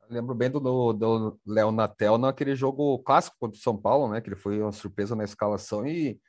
lembro 0.09 0.33
bem 0.33 0.50
do, 0.50 0.93
do 0.93 1.38
Léo 1.45 1.73
Natel 1.73 2.17
naquele 2.17 2.55
jogo 2.55 3.00
clássico 3.00 3.35
contra 3.38 3.59
o 3.59 3.61
São 3.61 3.75
Paulo, 3.75 4.07
né? 4.09 4.21
Que 4.21 4.29
ele 4.29 4.38
foi 4.38 4.61
uma 4.61 4.71
surpresa 4.71 5.13
na 5.13 5.25
escalação 5.25 5.85
e, 5.85 6.21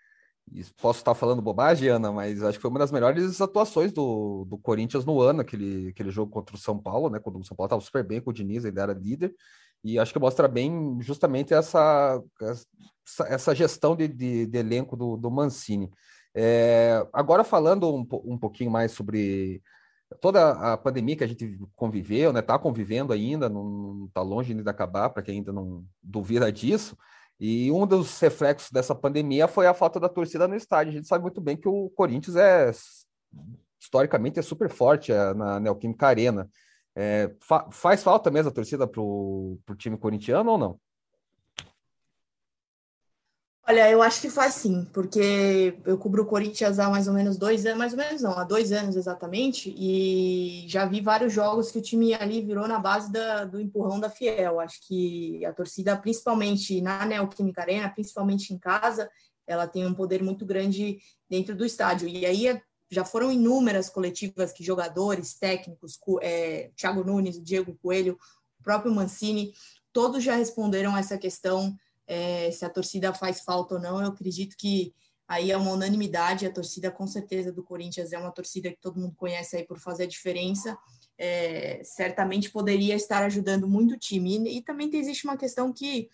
e, 0.50 0.64
posso 0.76 0.98
estar 0.98 1.14
falando 1.14 1.40
bobagem, 1.40 1.88
Ana, 1.88 2.10
mas 2.10 2.42
acho 2.42 2.58
que 2.58 2.62
foi 2.62 2.70
uma 2.70 2.80
das 2.80 2.90
melhores 2.90 3.40
atuações 3.40 3.92
do, 3.92 4.44
do 4.44 4.58
Corinthians 4.58 5.04
no 5.04 5.20
ano, 5.20 5.42
aquele, 5.42 5.90
aquele 5.90 6.10
jogo 6.10 6.32
contra 6.32 6.56
o 6.56 6.58
São 6.58 6.76
Paulo, 6.76 7.10
né? 7.10 7.20
Quando 7.20 7.38
o 7.38 7.44
São 7.44 7.56
Paulo 7.56 7.68
estava 7.68 7.80
super 7.80 8.02
bem 8.02 8.20
com 8.20 8.30
o 8.30 8.34
Diniz, 8.34 8.64
ele 8.64 8.80
era 8.80 8.92
líder. 8.92 9.32
E 9.84 9.98
acho 9.98 10.12
que 10.12 10.18
mostra 10.18 10.46
bem 10.46 10.98
justamente 11.00 11.52
essa, 11.52 12.22
essa, 13.26 13.54
gestão 13.54 13.96
de, 13.96 14.06
de, 14.06 14.46
de, 14.46 14.58
elenco 14.58 14.96
do, 14.96 15.16
do 15.16 15.30
Mancini. 15.30 15.90
É, 16.34 17.06
agora 17.12 17.44
falando 17.44 17.92
um, 17.92 18.06
um 18.24 18.38
pouquinho 18.38 18.70
mais 18.70 18.92
sobre 18.92 19.60
toda 20.20 20.50
a 20.50 20.76
pandemia 20.76 21.16
que 21.16 21.24
a 21.24 21.26
gente 21.26 21.58
conviveu, 21.74 22.32
né, 22.32 22.40
está 22.40 22.58
convivendo 22.58 23.12
ainda, 23.12 23.48
não 23.48 24.06
está 24.06 24.22
longe 24.22 24.54
de 24.54 24.68
acabar, 24.68 25.10
para 25.10 25.22
quem 25.22 25.38
ainda 25.38 25.52
não 25.52 25.84
duvida 26.02 26.52
disso. 26.52 26.96
E 27.40 27.72
um 27.72 27.86
dos 27.86 28.20
reflexos 28.20 28.70
dessa 28.70 28.94
pandemia 28.94 29.48
foi 29.48 29.66
a 29.66 29.74
falta 29.74 29.98
da 29.98 30.08
torcida 30.08 30.46
no 30.46 30.54
estádio. 30.54 30.92
A 30.92 30.96
gente 30.96 31.08
sabe 31.08 31.22
muito 31.22 31.40
bem 31.40 31.56
que 31.56 31.68
o 31.68 31.90
Corinthians 31.90 32.36
é 32.36 32.70
historicamente 33.80 34.38
é 34.38 34.42
super 34.42 34.70
forte 34.70 35.12
é, 35.12 35.34
na 35.34 35.58
Neoquímica 35.58 36.06
Arena. 36.06 36.48
É, 36.94 37.34
fa 37.40 37.70
faz 37.70 38.02
falta 38.02 38.30
mesmo 38.30 38.50
a 38.50 38.54
torcida 38.54 38.86
para 38.86 39.00
o 39.00 39.58
time 39.76 39.96
corintiano 39.96 40.50
ou 40.50 40.58
não? 40.58 40.80
Olha, 43.64 43.88
eu 43.88 44.02
acho 44.02 44.20
que 44.20 44.28
faz 44.28 44.54
sim, 44.54 44.84
porque 44.92 45.78
eu 45.86 45.96
cubro 45.96 46.24
o 46.24 46.26
Corinthians 46.26 46.80
há 46.80 46.90
mais 46.90 47.06
ou 47.06 47.14
menos 47.14 47.38
dois 47.38 47.64
anos, 47.64 47.78
mais 47.78 47.92
ou 47.92 47.98
menos 47.98 48.20
não, 48.20 48.32
há 48.36 48.42
dois 48.42 48.72
anos 48.72 48.96
exatamente, 48.96 49.72
e 49.78 50.66
já 50.68 50.84
vi 50.84 51.00
vários 51.00 51.32
jogos 51.32 51.70
que 51.70 51.78
o 51.78 51.82
time 51.82 52.12
ali 52.12 52.42
virou 52.42 52.66
na 52.66 52.80
base 52.80 53.10
da, 53.12 53.44
do 53.44 53.60
empurrão 53.60 54.00
da 54.00 54.10
Fiel. 54.10 54.58
Acho 54.58 54.80
que 54.86 55.46
a 55.46 55.52
torcida, 55.52 55.96
principalmente 55.96 56.80
na 56.80 57.06
Neoquímica 57.06 57.62
Arena, 57.62 57.88
principalmente 57.88 58.52
em 58.52 58.58
casa, 58.58 59.08
ela 59.46 59.68
tem 59.68 59.86
um 59.86 59.94
poder 59.94 60.24
muito 60.24 60.44
grande 60.44 60.98
dentro 61.30 61.54
do 61.54 61.64
estádio. 61.64 62.08
E 62.08 62.26
aí 62.26 62.60
já 62.94 63.04
foram 63.04 63.32
inúmeras 63.32 63.88
coletivas 63.88 64.52
que 64.52 64.62
jogadores, 64.62 65.34
técnicos, 65.34 65.98
é, 66.20 66.70
Thiago 66.76 67.02
Nunes, 67.02 67.42
Diego 67.42 67.74
Coelho, 67.82 68.18
próprio 68.62 68.94
Mancini, 68.94 69.52
todos 69.92 70.22
já 70.22 70.36
responderam 70.36 70.96
essa 70.96 71.16
questão 71.16 71.74
é, 72.06 72.50
se 72.50 72.64
a 72.64 72.70
torcida 72.70 73.14
faz 73.14 73.40
falta 73.40 73.74
ou 73.74 73.80
não, 73.80 74.00
eu 74.00 74.08
acredito 74.08 74.56
que 74.56 74.94
aí 75.26 75.50
é 75.50 75.56
uma 75.56 75.72
unanimidade, 75.72 76.44
a 76.44 76.52
torcida 76.52 76.90
com 76.90 77.06
certeza 77.06 77.50
do 77.50 77.62
Corinthians 77.62 78.12
é 78.12 78.18
uma 78.18 78.30
torcida 78.30 78.70
que 78.70 78.80
todo 78.80 79.00
mundo 79.00 79.14
conhece 79.16 79.56
aí 79.56 79.64
por 79.64 79.78
fazer 79.78 80.02
a 80.02 80.08
diferença, 80.08 80.76
é, 81.16 81.80
certamente 81.84 82.50
poderia 82.50 82.94
estar 82.94 83.24
ajudando 83.24 83.66
muito 83.66 83.94
o 83.94 83.98
time, 83.98 84.38
e, 84.38 84.58
e 84.58 84.62
também 84.62 84.90
existe 84.92 85.24
uma 85.24 85.36
questão 85.36 85.72
que, 85.72 86.10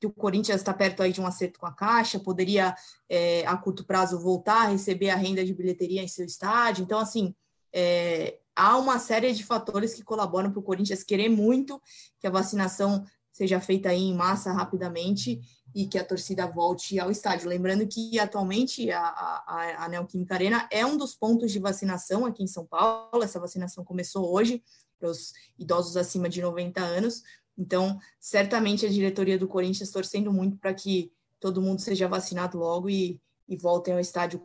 que 0.00 0.06
o 0.06 0.12
Corinthians 0.12 0.60
está 0.60 0.72
perto 0.72 1.02
aí 1.02 1.12
de 1.12 1.20
um 1.20 1.26
acerto 1.26 1.60
com 1.60 1.66
a 1.66 1.72
Caixa, 1.72 2.18
poderia 2.18 2.74
é, 3.08 3.46
a 3.46 3.56
curto 3.56 3.84
prazo 3.84 4.18
voltar 4.18 4.62
a 4.62 4.68
receber 4.68 5.10
a 5.10 5.16
renda 5.16 5.44
de 5.44 5.54
bilheteria 5.54 6.02
em 6.02 6.08
seu 6.08 6.24
estádio, 6.24 6.82
então 6.82 6.98
assim, 6.98 7.34
é, 7.72 8.38
há 8.56 8.76
uma 8.78 8.98
série 8.98 9.32
de 9.32 9.44
fatores 9.44 9.94
que 9.94 10.02
colaboram 10.02 10.50
para 10.50 10.58
o 10.58 10.62
Corinthians 10.62 11.02
querer 11.02 11.28
muito 11.28 11.80
que 12.18 12.26
a 12.26 12.30
vacinação 12.30 13.04
seja 13.32 13.60
feita 13.60 13.90
aí 13.90 14.02
em 14.02 14.14
massa 14.14 14.52
rapidamente 14.52 15.40
e 15.74 15.86
que 15.86 15.98
a 15.98 16.04
torcida 16.04 16.46
volte 16.46 16.98
ao 16.98 17.10
estádio. 17.10 17.48
Lembrando 17.48 17.86
que 17.86 18.18
atualmente 18.18 18.90
a, 18.90 19.00
a, 19.00 19.84
a 19.84 19.88
Neoquímica 19.88 20.34
Arena 20.34 20.68
é 20.70 20.84
um 20.84 20.96
dos 20.96 21.14
pontos 21.14 21.52
de 21.52 21.58
vacinação 21.58 22.26
aqui 22.26 22.42
em 22.42 22.48
São 22.48 22.66
Paulo. 22.66 23.22
Essa 23.22 23.38
vacinação 23.38 23.84
começou 23.84 24.32
hoje 24.32 24.62
para 24.98 25.08
os 25.08 25.32
idosos 25.58 25.96
acima 25.96 26.28
de 26.28 26.42
90 26.42 26.80
anos. 26.80 27.22
Então, 27.60 27.98
certamente 28.18 28.86
a 28.86 28.88
diretoria 28.88 29.38
do 29.38 29.46
Corinthians 29.46 29.90
torcendo 29.90 30.32
muito 30.32 30.56
para 30.56 30.72
que 30.72 31.12
todo 31.38 31.60
mundo 31.60 31.78
seja 31.78 32.08
vacinado 32.08 32.56
logo 32.56 32.88
e, 32.88 33.20
e 33.46 33.54
voltem 33.54 33.92
ao 33.92 34.00
estádio 34.00 34.40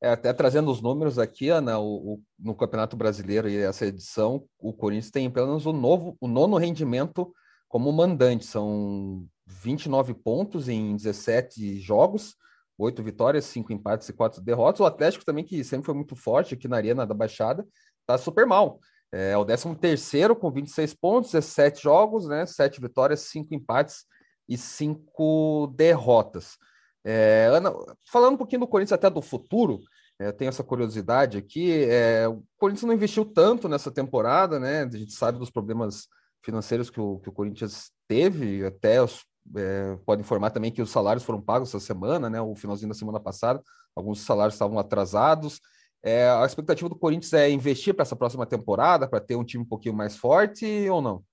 é, 0.00 0.10
até 0.10 0.32
trazendo 0.32 0.70
os 0.70 0.80
números 0.80 1.18
aqui, 1.18 1.48
Ana, 1.50 1.78
o, 1.78 2.14
o, 2.14 2.22
no 2.38 2.54
Campeonato 2.54 2.96
Brasileiro 2.96 3.48
e 3.48 3.58
essa 3.58 3.86
edição, 3.86 4.44
o 4.58 4.72
Corinthians 4.72 5.10
tem 5.10 5.26
apenas 5.26 5.66
o 5.66 5.72
novo, 5.72 6.16
o 6.20 6.26
nono 6.26 6.56
rendimento 6.56 7.32
como 7.68 7.92
mandante. 7.92 8.46
São 8.46 9.26
29 9.46 10.14
pontos 10.14 10.68
em 10.68 10.96
17 10.96 11.78
jogos, 11.78 12.34
8 12.78 13.02
vitórias, 13.02 13.44
5 13.44 13.72
empates 13.72 14.08
e 14.08 14.12
4 14.12 14.40
derrotas. 14.40 14.80
O 14.80 14.86
Atlético 14.86 15.24
também, 15.24 15.44
que 15.44 15.62
sempre 15.62 15.86
foi 15.86 15.94
muito 15.94 16.16
forte 16.16 16.54
aqui 16.54 16.66
na 16.66 16.78
Arena 16.78 17.06
da 17.06 17.14
Baixada, 17.14 17.66
tá 18.06 18.16
super 18.16 18.46
mal. 18.46 18.80
É 19.12 19.36
o 19.36 19.44
13 19.44 19.74
terceiro 19.76 20.34
com 20.34 20.50
26 20.50 20.94
pontos, 20.94 21.32
17 21.32 21.82
jogos, 21.82 22.26
né? 22.26 22.46
7 22.46 22.80
vitórias, 22.80 23.20
5 23.20 23.54
empates 23.54 24.06
e 24.48 24.56
5 24.56 25.72
derrotas. 25.76 26.56
É, 27.04 27.50
Ana, 27.52 27.72
falando 28.10 28.34
um 28.34 28.38
pouquinho 28.38 28.60
do 28.60 28.66
Corinthians 28.66 28.92
até 28.92 29.10
do 29.10 29.20
futuro, 29.20 29.80
é, 30.18 30.32
tenho 30.32 30.48
essa 30.48 30.64
curiosidade 30.64 31.36
aqui. 31.36 31.84
É, 31.84 32.26
o 32.26 32.42
Corinthians 32.56 32.84
não 32.84 32.94
investiu 32.94 33.24
tanto 33.24 33.68
nessa 33.68 33.90
temporada, 33.90 34.58
né? 34.58 34.84
A 34.84 34.96
gente 34.96 35.12
sabe 35.12 35.38
dos 35.38 35.50
problemas 35.50 36.06
financeiros 36.42 36.90
que 36.90 37.00
o, 37.00 37.18
que 37.18 37.28
o 37.28 37.32
Corinthians 37.32 37.90
teve, 38.08 38.64
até 38.64 39.02
os, 39.02 39.24
é, 39.56 39.96
pode 40.06 40.22
informar 40.22 40.50
também 40.50 40.70
que 40.70 40.82
os 40.82 40.90
salários 40.90 41.24
foram 41.24 41.40
pagos 41.40 41.68
essa 41.68 41.80
semana, 41.80 42.30
né? 42.30 42.40
O 42.40 42.54
finalzinho 42.54 42.88
da 42.88 42.94
semana 42.94 43.20
passada, 43.20 43.62
alguns 43.94 44.20
salários 44.20 44.54
estavam 44.54 44.78
atrasados. 44.78 45.60
É, 46.02 46.28
a 46.28 46.44
expectativa 46.44 46.88
do 46.88 46.96
Corinthians 46.96 47.32
é 47.32 47.48
investir 47.48 47.94
para 47.94 48.02
essa 48.02 48.16
próxima 48.16 48.44
temporada, 48.44 49.06
para 49.06 49.20
ter 49.20 49.36
um 49.36 49.44
time 49.44 49.62
um 49.62 49.68
pouquinho 49.68 49.94
mais 49.94 50.16
forte 50.16 50.66
ou 50.88 51.00
não? 51.00 51.24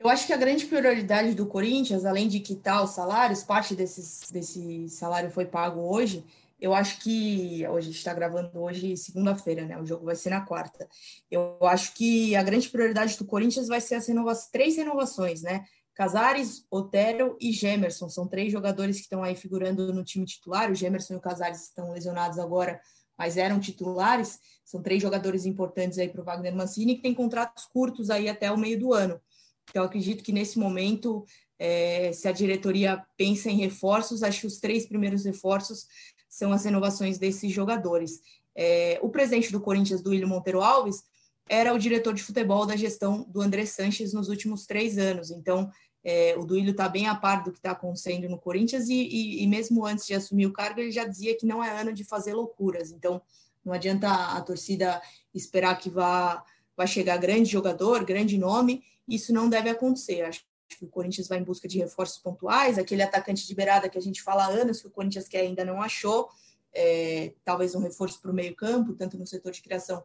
Eu 0.00 0.08
acho 0.08 0.26
que 0.26 0.32
a 0.32 0.36
grande 0.36 0.66
prioridade 0.66 1.34
do 1.34 1.46
Corinthians, 1.46 2.04
além 2.04 2.28
de 2.28 2.40
quitar 2.40 2.82
os 2.84 2.90
salários, 2.90 3.42
parte 3.42 3.74
desses, 3.74 4.30
desse 4.30 4.88
salário 4.88 5.30
foi 5.30 5.44
pago 5.44 5.80
hoje, 5.80 6.24
eu 6.60 6.74
acho 6.74 7.00
que 7.00 7.64
hoje 7.68 7.88
a 7.88 7.90
gente 7.90 7.98
está 7.98 8.12
gravando 8.12 8.60
hoje 8.60 8.96
segunda-feira, 8.96 9.64
né? 9.64 9.80
O 9.80 9.86
jogo 9.86 10.04
vai 10.04 10.16
ser 10.16 10.30
na 10.30 10.40
quarta. 10.40 10.88
Eu 11.30 11.56
acho 11.62 11.94
que 11.94 12.34
a 12.34 12.42
grande 12.42 12.68
prioridade 12.68 13.16
do 13.16 13.24
Corinthians 13.24 13.68
vai 13.68 13.80
ser 13.80 13.94
as 13.94 14.08
renova 14.08 14.32
três 14.50 14.76
renovações, 14.76 15.42
né? 15.42 15.64
Casares, 15.98 16.64
Otero 16.70 17.36
e 17.40 17.50
Gemerson. 17.50 18.08
São 18.08 18.28
três 18.28 18.52
jogadores 18.52 18.98
que 18.98 19.02
estão 19.02 19.24
aí 19.24 19.34
figurando 19.34 19.92
no 19.92 20.04
time 20.04 20.24
titular. 20.24 20.70
O 20.70 20.74
Gemerson 20.74 21.14
e 21.14 21.16
o 21.16 21.20
Casares 21.20 21.64
estão 21.64 21.90
lesionados 21.90 22.38
agora, 22.38 22.80
mas 23.18 23.36
eram 23.36 23.58
titulares. 23.58 24.38
São 24.64 24.80
três 24.80 25.02
jogadores 25.02 25.44
importantes 25.44 25.98
aí 25.98 26.08
para 26.08 26.20
o 26.20 26.24
Wagner 26.24 26.54
Mancini, 26.54 26.94
que 26.94 27.02
tem 27.02 27.12
contratos 27.12 27.64
curtos 27.64 28.10
aí 28.10 28.28
até 28.28 28.48
o 28.52 28.56
meio 28.56 28.78
do 28.78 28.94
ano. 28.94 29.20
Então, 29.68 29.82
acredito 29.82 30.22
que 30.22 30.30
nesse 30.30 30.56
momento, 30.56 31.24
é, 31.58 32.12
se 32.12 32.28
a 32.28 32.32
diretoria 32.32 33.04
pensa 33.16 33.50
em 33.50 33.56
reforços, 33.56 34.22
acho 34.22 34.42
que 34.42 34.46
os 34.46 34.60
três 34.60 34.86
primeiros 34.86 35.24
reforços 35.24 35.84
são 36.28 36.52
as 36.52 36.64
renovações 36.64 37.18
desses 37.18 37.50
jogadores. 37.50 38.20
É, 38.56 39.00
o 39.02 39.08
presidente 39.08 39.50
do 39.50 39.60
Corinthians, 39.60 40.00
do 40.00 40.10
William 40.10 40.28
Monteiro 40.28 40.62
Alves, 40.62 41.02
era 41.48 41.72
o 41.72 41.78
diretor 41.78 42.14
de 42.14 42.22
futebol 42.22 42.66
da 42.66 42.76
gestão 42.76 43.24
do 43.28 43.40
André 43.40 43.64
Sanches 43.64 44.12
nos 44.12 44.28
últimos 44.28 44.66
três 44.66 44.98
anos. 44.98 45.30
Então, 45.30 45.70
é, 46.10 46.34
o 46.38 46.44
Duílio 46.46 46.70
está 46.70 46.88
bem 46.88 47.06
a 47.06 47.14
par 47.14 47.44
do 47.44 47.52
que 47.52 47.58
está 47.58 47.72
acontecendo 47.72 48.30
no 48.30 48.38
Corinthians 48.38 48.88
e, 48.88 48.94
e, 48.94 49.42
e, 49.42 49.46
mesmo 49.46 49.84
antes 49.84 50.06
de 50.06 50.14
assumir 50.14 50.46
o 50.46 50.52
cargo, 50.54 50.80
ele 50.80 50.90
já 50.90 51.04
dizia 51.04 51.36
que 51.36 51.44
não 51.44 51.62
é 51.62 51.68
ano 51.68 51.92
de 51.92 52.02
fazer 52.02 52.32
loucuras. 52.32 52.90
Então, 52.90 53.20
não 53.62 53.74
adianta 53.74 54.08
a, 54.10 54.40
torcida 54.40 55.02
esperar 55.34 55.76
que 55.76 55.90
vá, 55.90 56.42
vá 56.74 56.86
chegar 56.86 57.18
grande 57.18 57.50
jogador, 57.50 58.06
grande 58.06 58.38
nome. 58.38 58.82
Isso 59.06 59.34
não 59.34 59.50
deve 59.50 59.68
acontecer. 59.68 60.22
Acho 60.22 60.42
que 60.70 60.82
o 60.86 60.88
Corinthians 60.88 61.28
vai 61.28 61.40
em 61.40 61.44
busca 61.44 61.68
de 61.68 61.76
reforços 61.76 62.16
pontuais, 62.16 62.78
aquele 62.78 63.02
atacante 63.02 63.46
de 63.46 63.54
beirada 63.54 63.86
que 63.86 63.98
a 63.98 64.02
gente 64.02 64.22
fala 64.22 64.46
há 64.46 64.48
anos 64.48 64.80
que 64.80 64.86
o 64.86 64.90
Corinthians 64.90 65.28
quer 65.28 65.40
ainda 65.40 65.62
não 65.62 65.82
achou, 65.82 66.30
é, 66.72 67.34
talvez 67.44 67.74
um 67.74 67.80
reforço 67.80 68.18
para 68.22 68.30
o 68.30 68.34
meio 68.34 68.56
campo, 68.56 68.94
tanto 68.94 69.18
no 69.18 69.26
setor 69.26 69.52
de 69.52 69.60
criação 69.60 70.02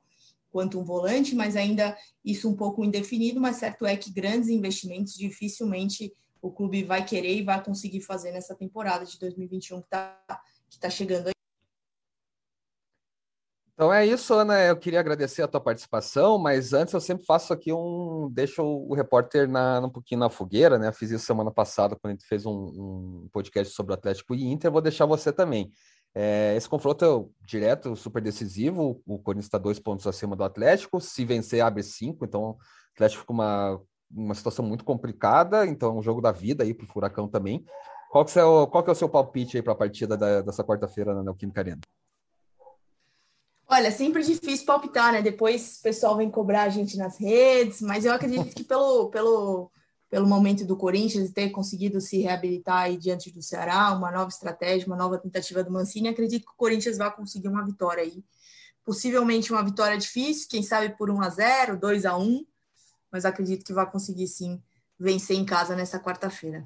quanto 0.53 0.79
um 0.79 0.85
volante, 0.85 1.35
mas 1.35 1.55
ainda 1.55 1.97
isso 2.23 2.47
um 2.47 2.55
pouco 2.55 2.85
indefinido, 2.85 3.41
mas 3.41 3.57
certo 3.57 3.85
é 3.87 3.97
que 3.97 4.13
grandes 4.13 4.47
investimentos 4.47 5.15
dificilmente 5.15 6.13
o 6.39 6.51
clube 6.51 6.83
vai 6.83 7.03
querer 7.03 7.35
e 7.35 7.43
vai 7.43 7.61
conseguir 7.63 8.01
fazer 8.01 8.31
nessa 8.31 8.53
temporada 8.53 9.03
de 9.03 9.19
2021 9.19 9.79
que 9.81 9.87
está 9.87 10.21
que 10.69 10.79
tá 10.79 10.89
chegando 10.89 11.27
aí. 11.27 11.33
Então 13.73 13.91
é 13.91 14.05
isso, 14.05 14.33
Ana. 14.33 14.59
Eu 14.61 14.77
queria 14.77 14.99
agradecer 14.99 15.41
a 15.41 15.47
tua 15.47 15.59
participação, 15.59 16.37
mas 16.37 16.73
antes 16.73 16.93
eu 16.93 17.01
sempre 17.01 17.25
faço 17.25 17.51
aqui 17.51 17.73
um. 17.73 18.29
Deixo 18.31 18.63
o 18.63 18.93
repórter 18.93 19.49
na, 19.49 19.79
um 19.79 19.89
pouquinho 19.89 20.19
na 20.19 20.29
fogueira, 20.29 20.77
né? 20.77 20.91
fiz 20.91 21.09
isso 21.09 21.25
semana 21.25 21.51
passada, 21.51 21.95
quando 21.95 22.11
a 22.11 22.15
gente 22.15 22.27
fez 22.27 22.45
um, 22.45 22.51
um 22.51 23.29
podcast 23.31 23.73
sobre 23.73 23.91
o 23.91 23.95
Atlético 23.95 24.35
e 24.35 24.43
Inter. 24.43 24.71
Vou 24.71 24.81
deixar 24.81 25.05
você 25.07 25.31
também. 25.33 25.71
É, 26.15 26.53
esse 26.55 26.69
confronto 26.69 27.03
é 27.03 27.45
direto, 27.45 27.95
super 27.95 28.21
decisivo. 28.21 29.01
O 29.05 29.17
Corinthians 29.17 29.45
está 29.45 29.57
dois 29.57 29.79
pontos 29.79 30.05
acima 30.05 30.35
do 30.35 30.43
Atlético. 30.43 31.01
Se 31.01 31.25
vencer, 31.25 31.61
abre 31.61 31.81
cinco. 31.81 32.23
Então, 32.25 32.41
o 32.41 32.57
Atlético 32.93 33.21
fica 33.21 33.33
uma, 33.33 33.81
uma 34.11 34.35
situação 34.35 34.63
muito 34.63 34.83
complicada. 34.83 35.65
Então, 35.65 35.89
é 35.89 35.99
um 35.99 36.03
jogo 36.03 36.21
da 36.21 36.31
vida 36.31 36.63
aí 36.63 36.73
para 36.73 36.85
o 36.85 36.87
Furacão 36.87 37.27
também. 37.27 37.65
Qual 38.11 38.23
que, 38.23 38.37
é 38.37 38.43
o, 38.43 38.67
qual 38.67 38.83
que 38.83 38.91
é 38.91 38.93
o 38.93 38.95
seu 38.95 39.09
palpite 39.09 39.57
aí 39.57 39.63
para 39.63 39.73
a 39.73 39.75
partida 39.75 40.15
da, 40.15 40.41
dessa 40.41 40.63
quarta-feira 40.63 41.15
na 41.15 41.23
Neoquímica 41.23 41.61
Arena? 41.61 41.81
Olha, 43.67 43.89
sempre 43.89 44.21
difícil 44.21 44.67
palpitar, 44.67 45.11
né? 45.11 45.21
Depois 45.21 45.77
o 45.79 45.81
pessoal 45.81 46.15
vem 46.15 46.29
cobrar 46.29 46.63
a 46.63 46.69
gente 46.69 46.95
nas 46.95 47.19
redes, 47.19 47.81
mas 47.81 48.05
eu 48.05 48.13
acredito 48.13 48.53
que 48.53 48.63
pelo, 48.63 49.09
pelo, 49.09 49.71
pelo 50.13 50.27
momento 50.27 50.63
do 50.63 50.77
Corinthians 50.77 51.31
ter 51.31 51.49
conseguido 51.49 51.99
se 51.99 52.19
reabilitar 52.19 52.83
aí 52.83 52.97
diante 52.97 53.31
do 53.31 53.41
Ceará, 53.41 53.91
uma 53.93 54.11
nova 54.11 54.29
estratégia, 54.29 54.85
uma 54.85 54.95
nova 54.95 55.17
tentativa 55.17 55.63
do 55.63 55.71
Mancini, 55.71 56.07
acredito 56.07 56.45
que 56.45 56.51
o 56.51 56.55
Corinthians 56.55 56.99
vai 56.99 57.11
conseguir 57.11 57.47
uma 57.47 57.65
vitória 57.65 58.03
aí. 58.03 58.23
Possivelmente 58.85 59.51
uma 59.51 59.63
vitória 59.63 59.97
difícil, 59.97 60.47
quem 60.47 60.61
sabe 60.61 60.95
por 60.95 61.09
1 61.09 61.19
a 61.19 61.29
0 61.29 61.79
2 61.79 62.05
a 62.05 62.15
1 62.15 62.45
mas 63.11 63.25
acredito 63.25 63.65
que 63.65 63.73
vai 63.73 63.89
conseguir 63.89 64.27
sim 64.27 64.61
vencer 64.99 65.35
em 65.35 65.43
casa 65.43 65.75
nessa 65.75 65.99
quarta-feira. 65.99 66.63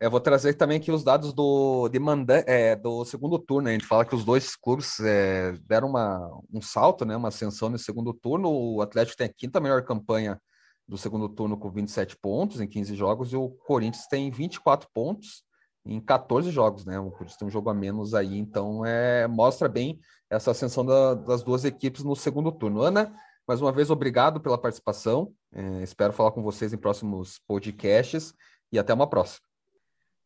Eu 0.00 0.10
vou 0.10 0.18
trazer 0.18 0.54
também 0.54 0.78
aqui 0.78 0.90
os 0.90 1.04
dados 1.04 1.34
do, 1.34 1.86
de 1.90 1.98
manda, 1.98 2.42
é, 2.46 2.74
do 2.74 3.04
segundo 3.04 3.38
turno. 3.38 3.68
A 3.68 3.72
gente 3.72 3.84
fala 3.84 4.06
que 4.06 4.14
os 4.14 4.24
dois 4.24 4.56
clubes 4.56 5.00
é, 5.00 5.52
deram 5.66 5.88
uma, 5.88 6.40
um 6.50 6.62
salto, 6.62 7.04
né, 7.04 7.14
uma 7.14 7.28
ascensão 7.28 7.68
no 7.68 7.78
segundo 7.78 8.14
turno. 8.14 8.48
O 8.48 8.80
Atlético 8.80 9.18
tem 9.18 9.26
a 9.26 9.32
quinta 9.32 9.60
melhor 9.60 9.84
campanha 9.84 10.40
do 10.86 10.98
segundo 10.98 11.28
turno 11.28 11.56
com 11.56 11.70
27 11.70 12.16
pontos 12.16 12.60
em 12.60 12.66
15 12.66 12.94
jogos 12.94 13.32
e 13.32 13.36
o 13.36 13.50
Corinthians 13.50 14.06
tem 14.06 14.30
24 14.30 14.88
pontos 14.92 15.44
em 15.84 16.00
14 16.00 16.50
jogos, 16.50 16.84
né? 16.84 16.98
O 16.98 17.10
Corinthians 17.10 17.36
tem 17.36 17.48
um 17.48 17.50
jogo 17.50 17.70
a 17.70 17.74
menos 17.74 18.14
aí, 18.14 18.38
então 18.38 18.84
é, 18.84 19.26
mostra 19.26 19.68
bem 19.68 19.98
essa 20.30 20.50
ascensão 20.50 20.84
da, 20.84 21.14
das 21.14 21.42
duas 21.42 21.64
equipes 21.64 22.04
no 22.04 22.14
segundo 22.14 22.52
turno. 22.52 22.82
Ana, 22.82 23.12
mais 23.46 23.60
uma 23.60 23.72
vez, 23.72 23.90
obrigado 23.90 24.40
pela 24.40 24.58
participação. 24.58 25.32
É, 25.52 25.82
espero 25.82 26.12
falar 26.12 26.32
com 26.32 26.42
vocês 26.42 26.72
em 26.72 26.78
próximos 26.78 27.40
podcasts 27.46 28.32
e 28.70 28.78
até 28.78 28.94
uma 28.94 29.08
próxima. 29.08 29.44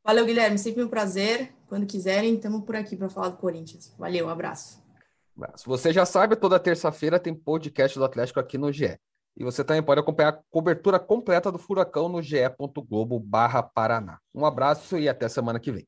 Valeu, 0.04 0.24
Guilherme. 0.24 0.58
Sempre 0.58 0.84
um 0.84 0.88
prazer. 0.88 1.52
Quando 1.68 1.86
quiserem, 1.86 2.34
estamos 2.34 2.64
por 2.64 2.76
aqui 2.76 2.96
para 2.96 3.08
falar 3.08 3.30
do 3.30 3.38
Corinthians. 3.38 3.92
Valeu, 3.98 4.26
um 4.26 4.30
abraço. 4.30 4.84
Você 5.66 5.92
já 5.92 6.06
sabe, 6.06 6.36
toda 6.36 6.60
terça-feira 6.60 7.18
tem 7.18 7.34
podcast 7.34 7.98
do 7.98 8.04
Atlético 8.04 8.38
aqui 8.38 8.56
no 8.56 8.72
GE. 8.72 8.96
E 9.36 9.44
você 9.44 9.62
também 9.62 9.82
pode 9.82 10.00
acompanhar 10.00 10.30
a 10.30 10.40
cobertura 10.50 10.98
completa 10.98 11.52
do 11.52 11.58
Furacão 11.58 12.08
no 12.08 12.22
ge.globo 12.22 13.20
barra 13.20 13.62
Paraná. 13.62 14.18
Um 14.34 14.46
abraço 14.46 14.98
e 14.98 15.08
até 15.08 15.28
semana 15.28 15.60
que 15.60 15.70
vem. 15.70 15.86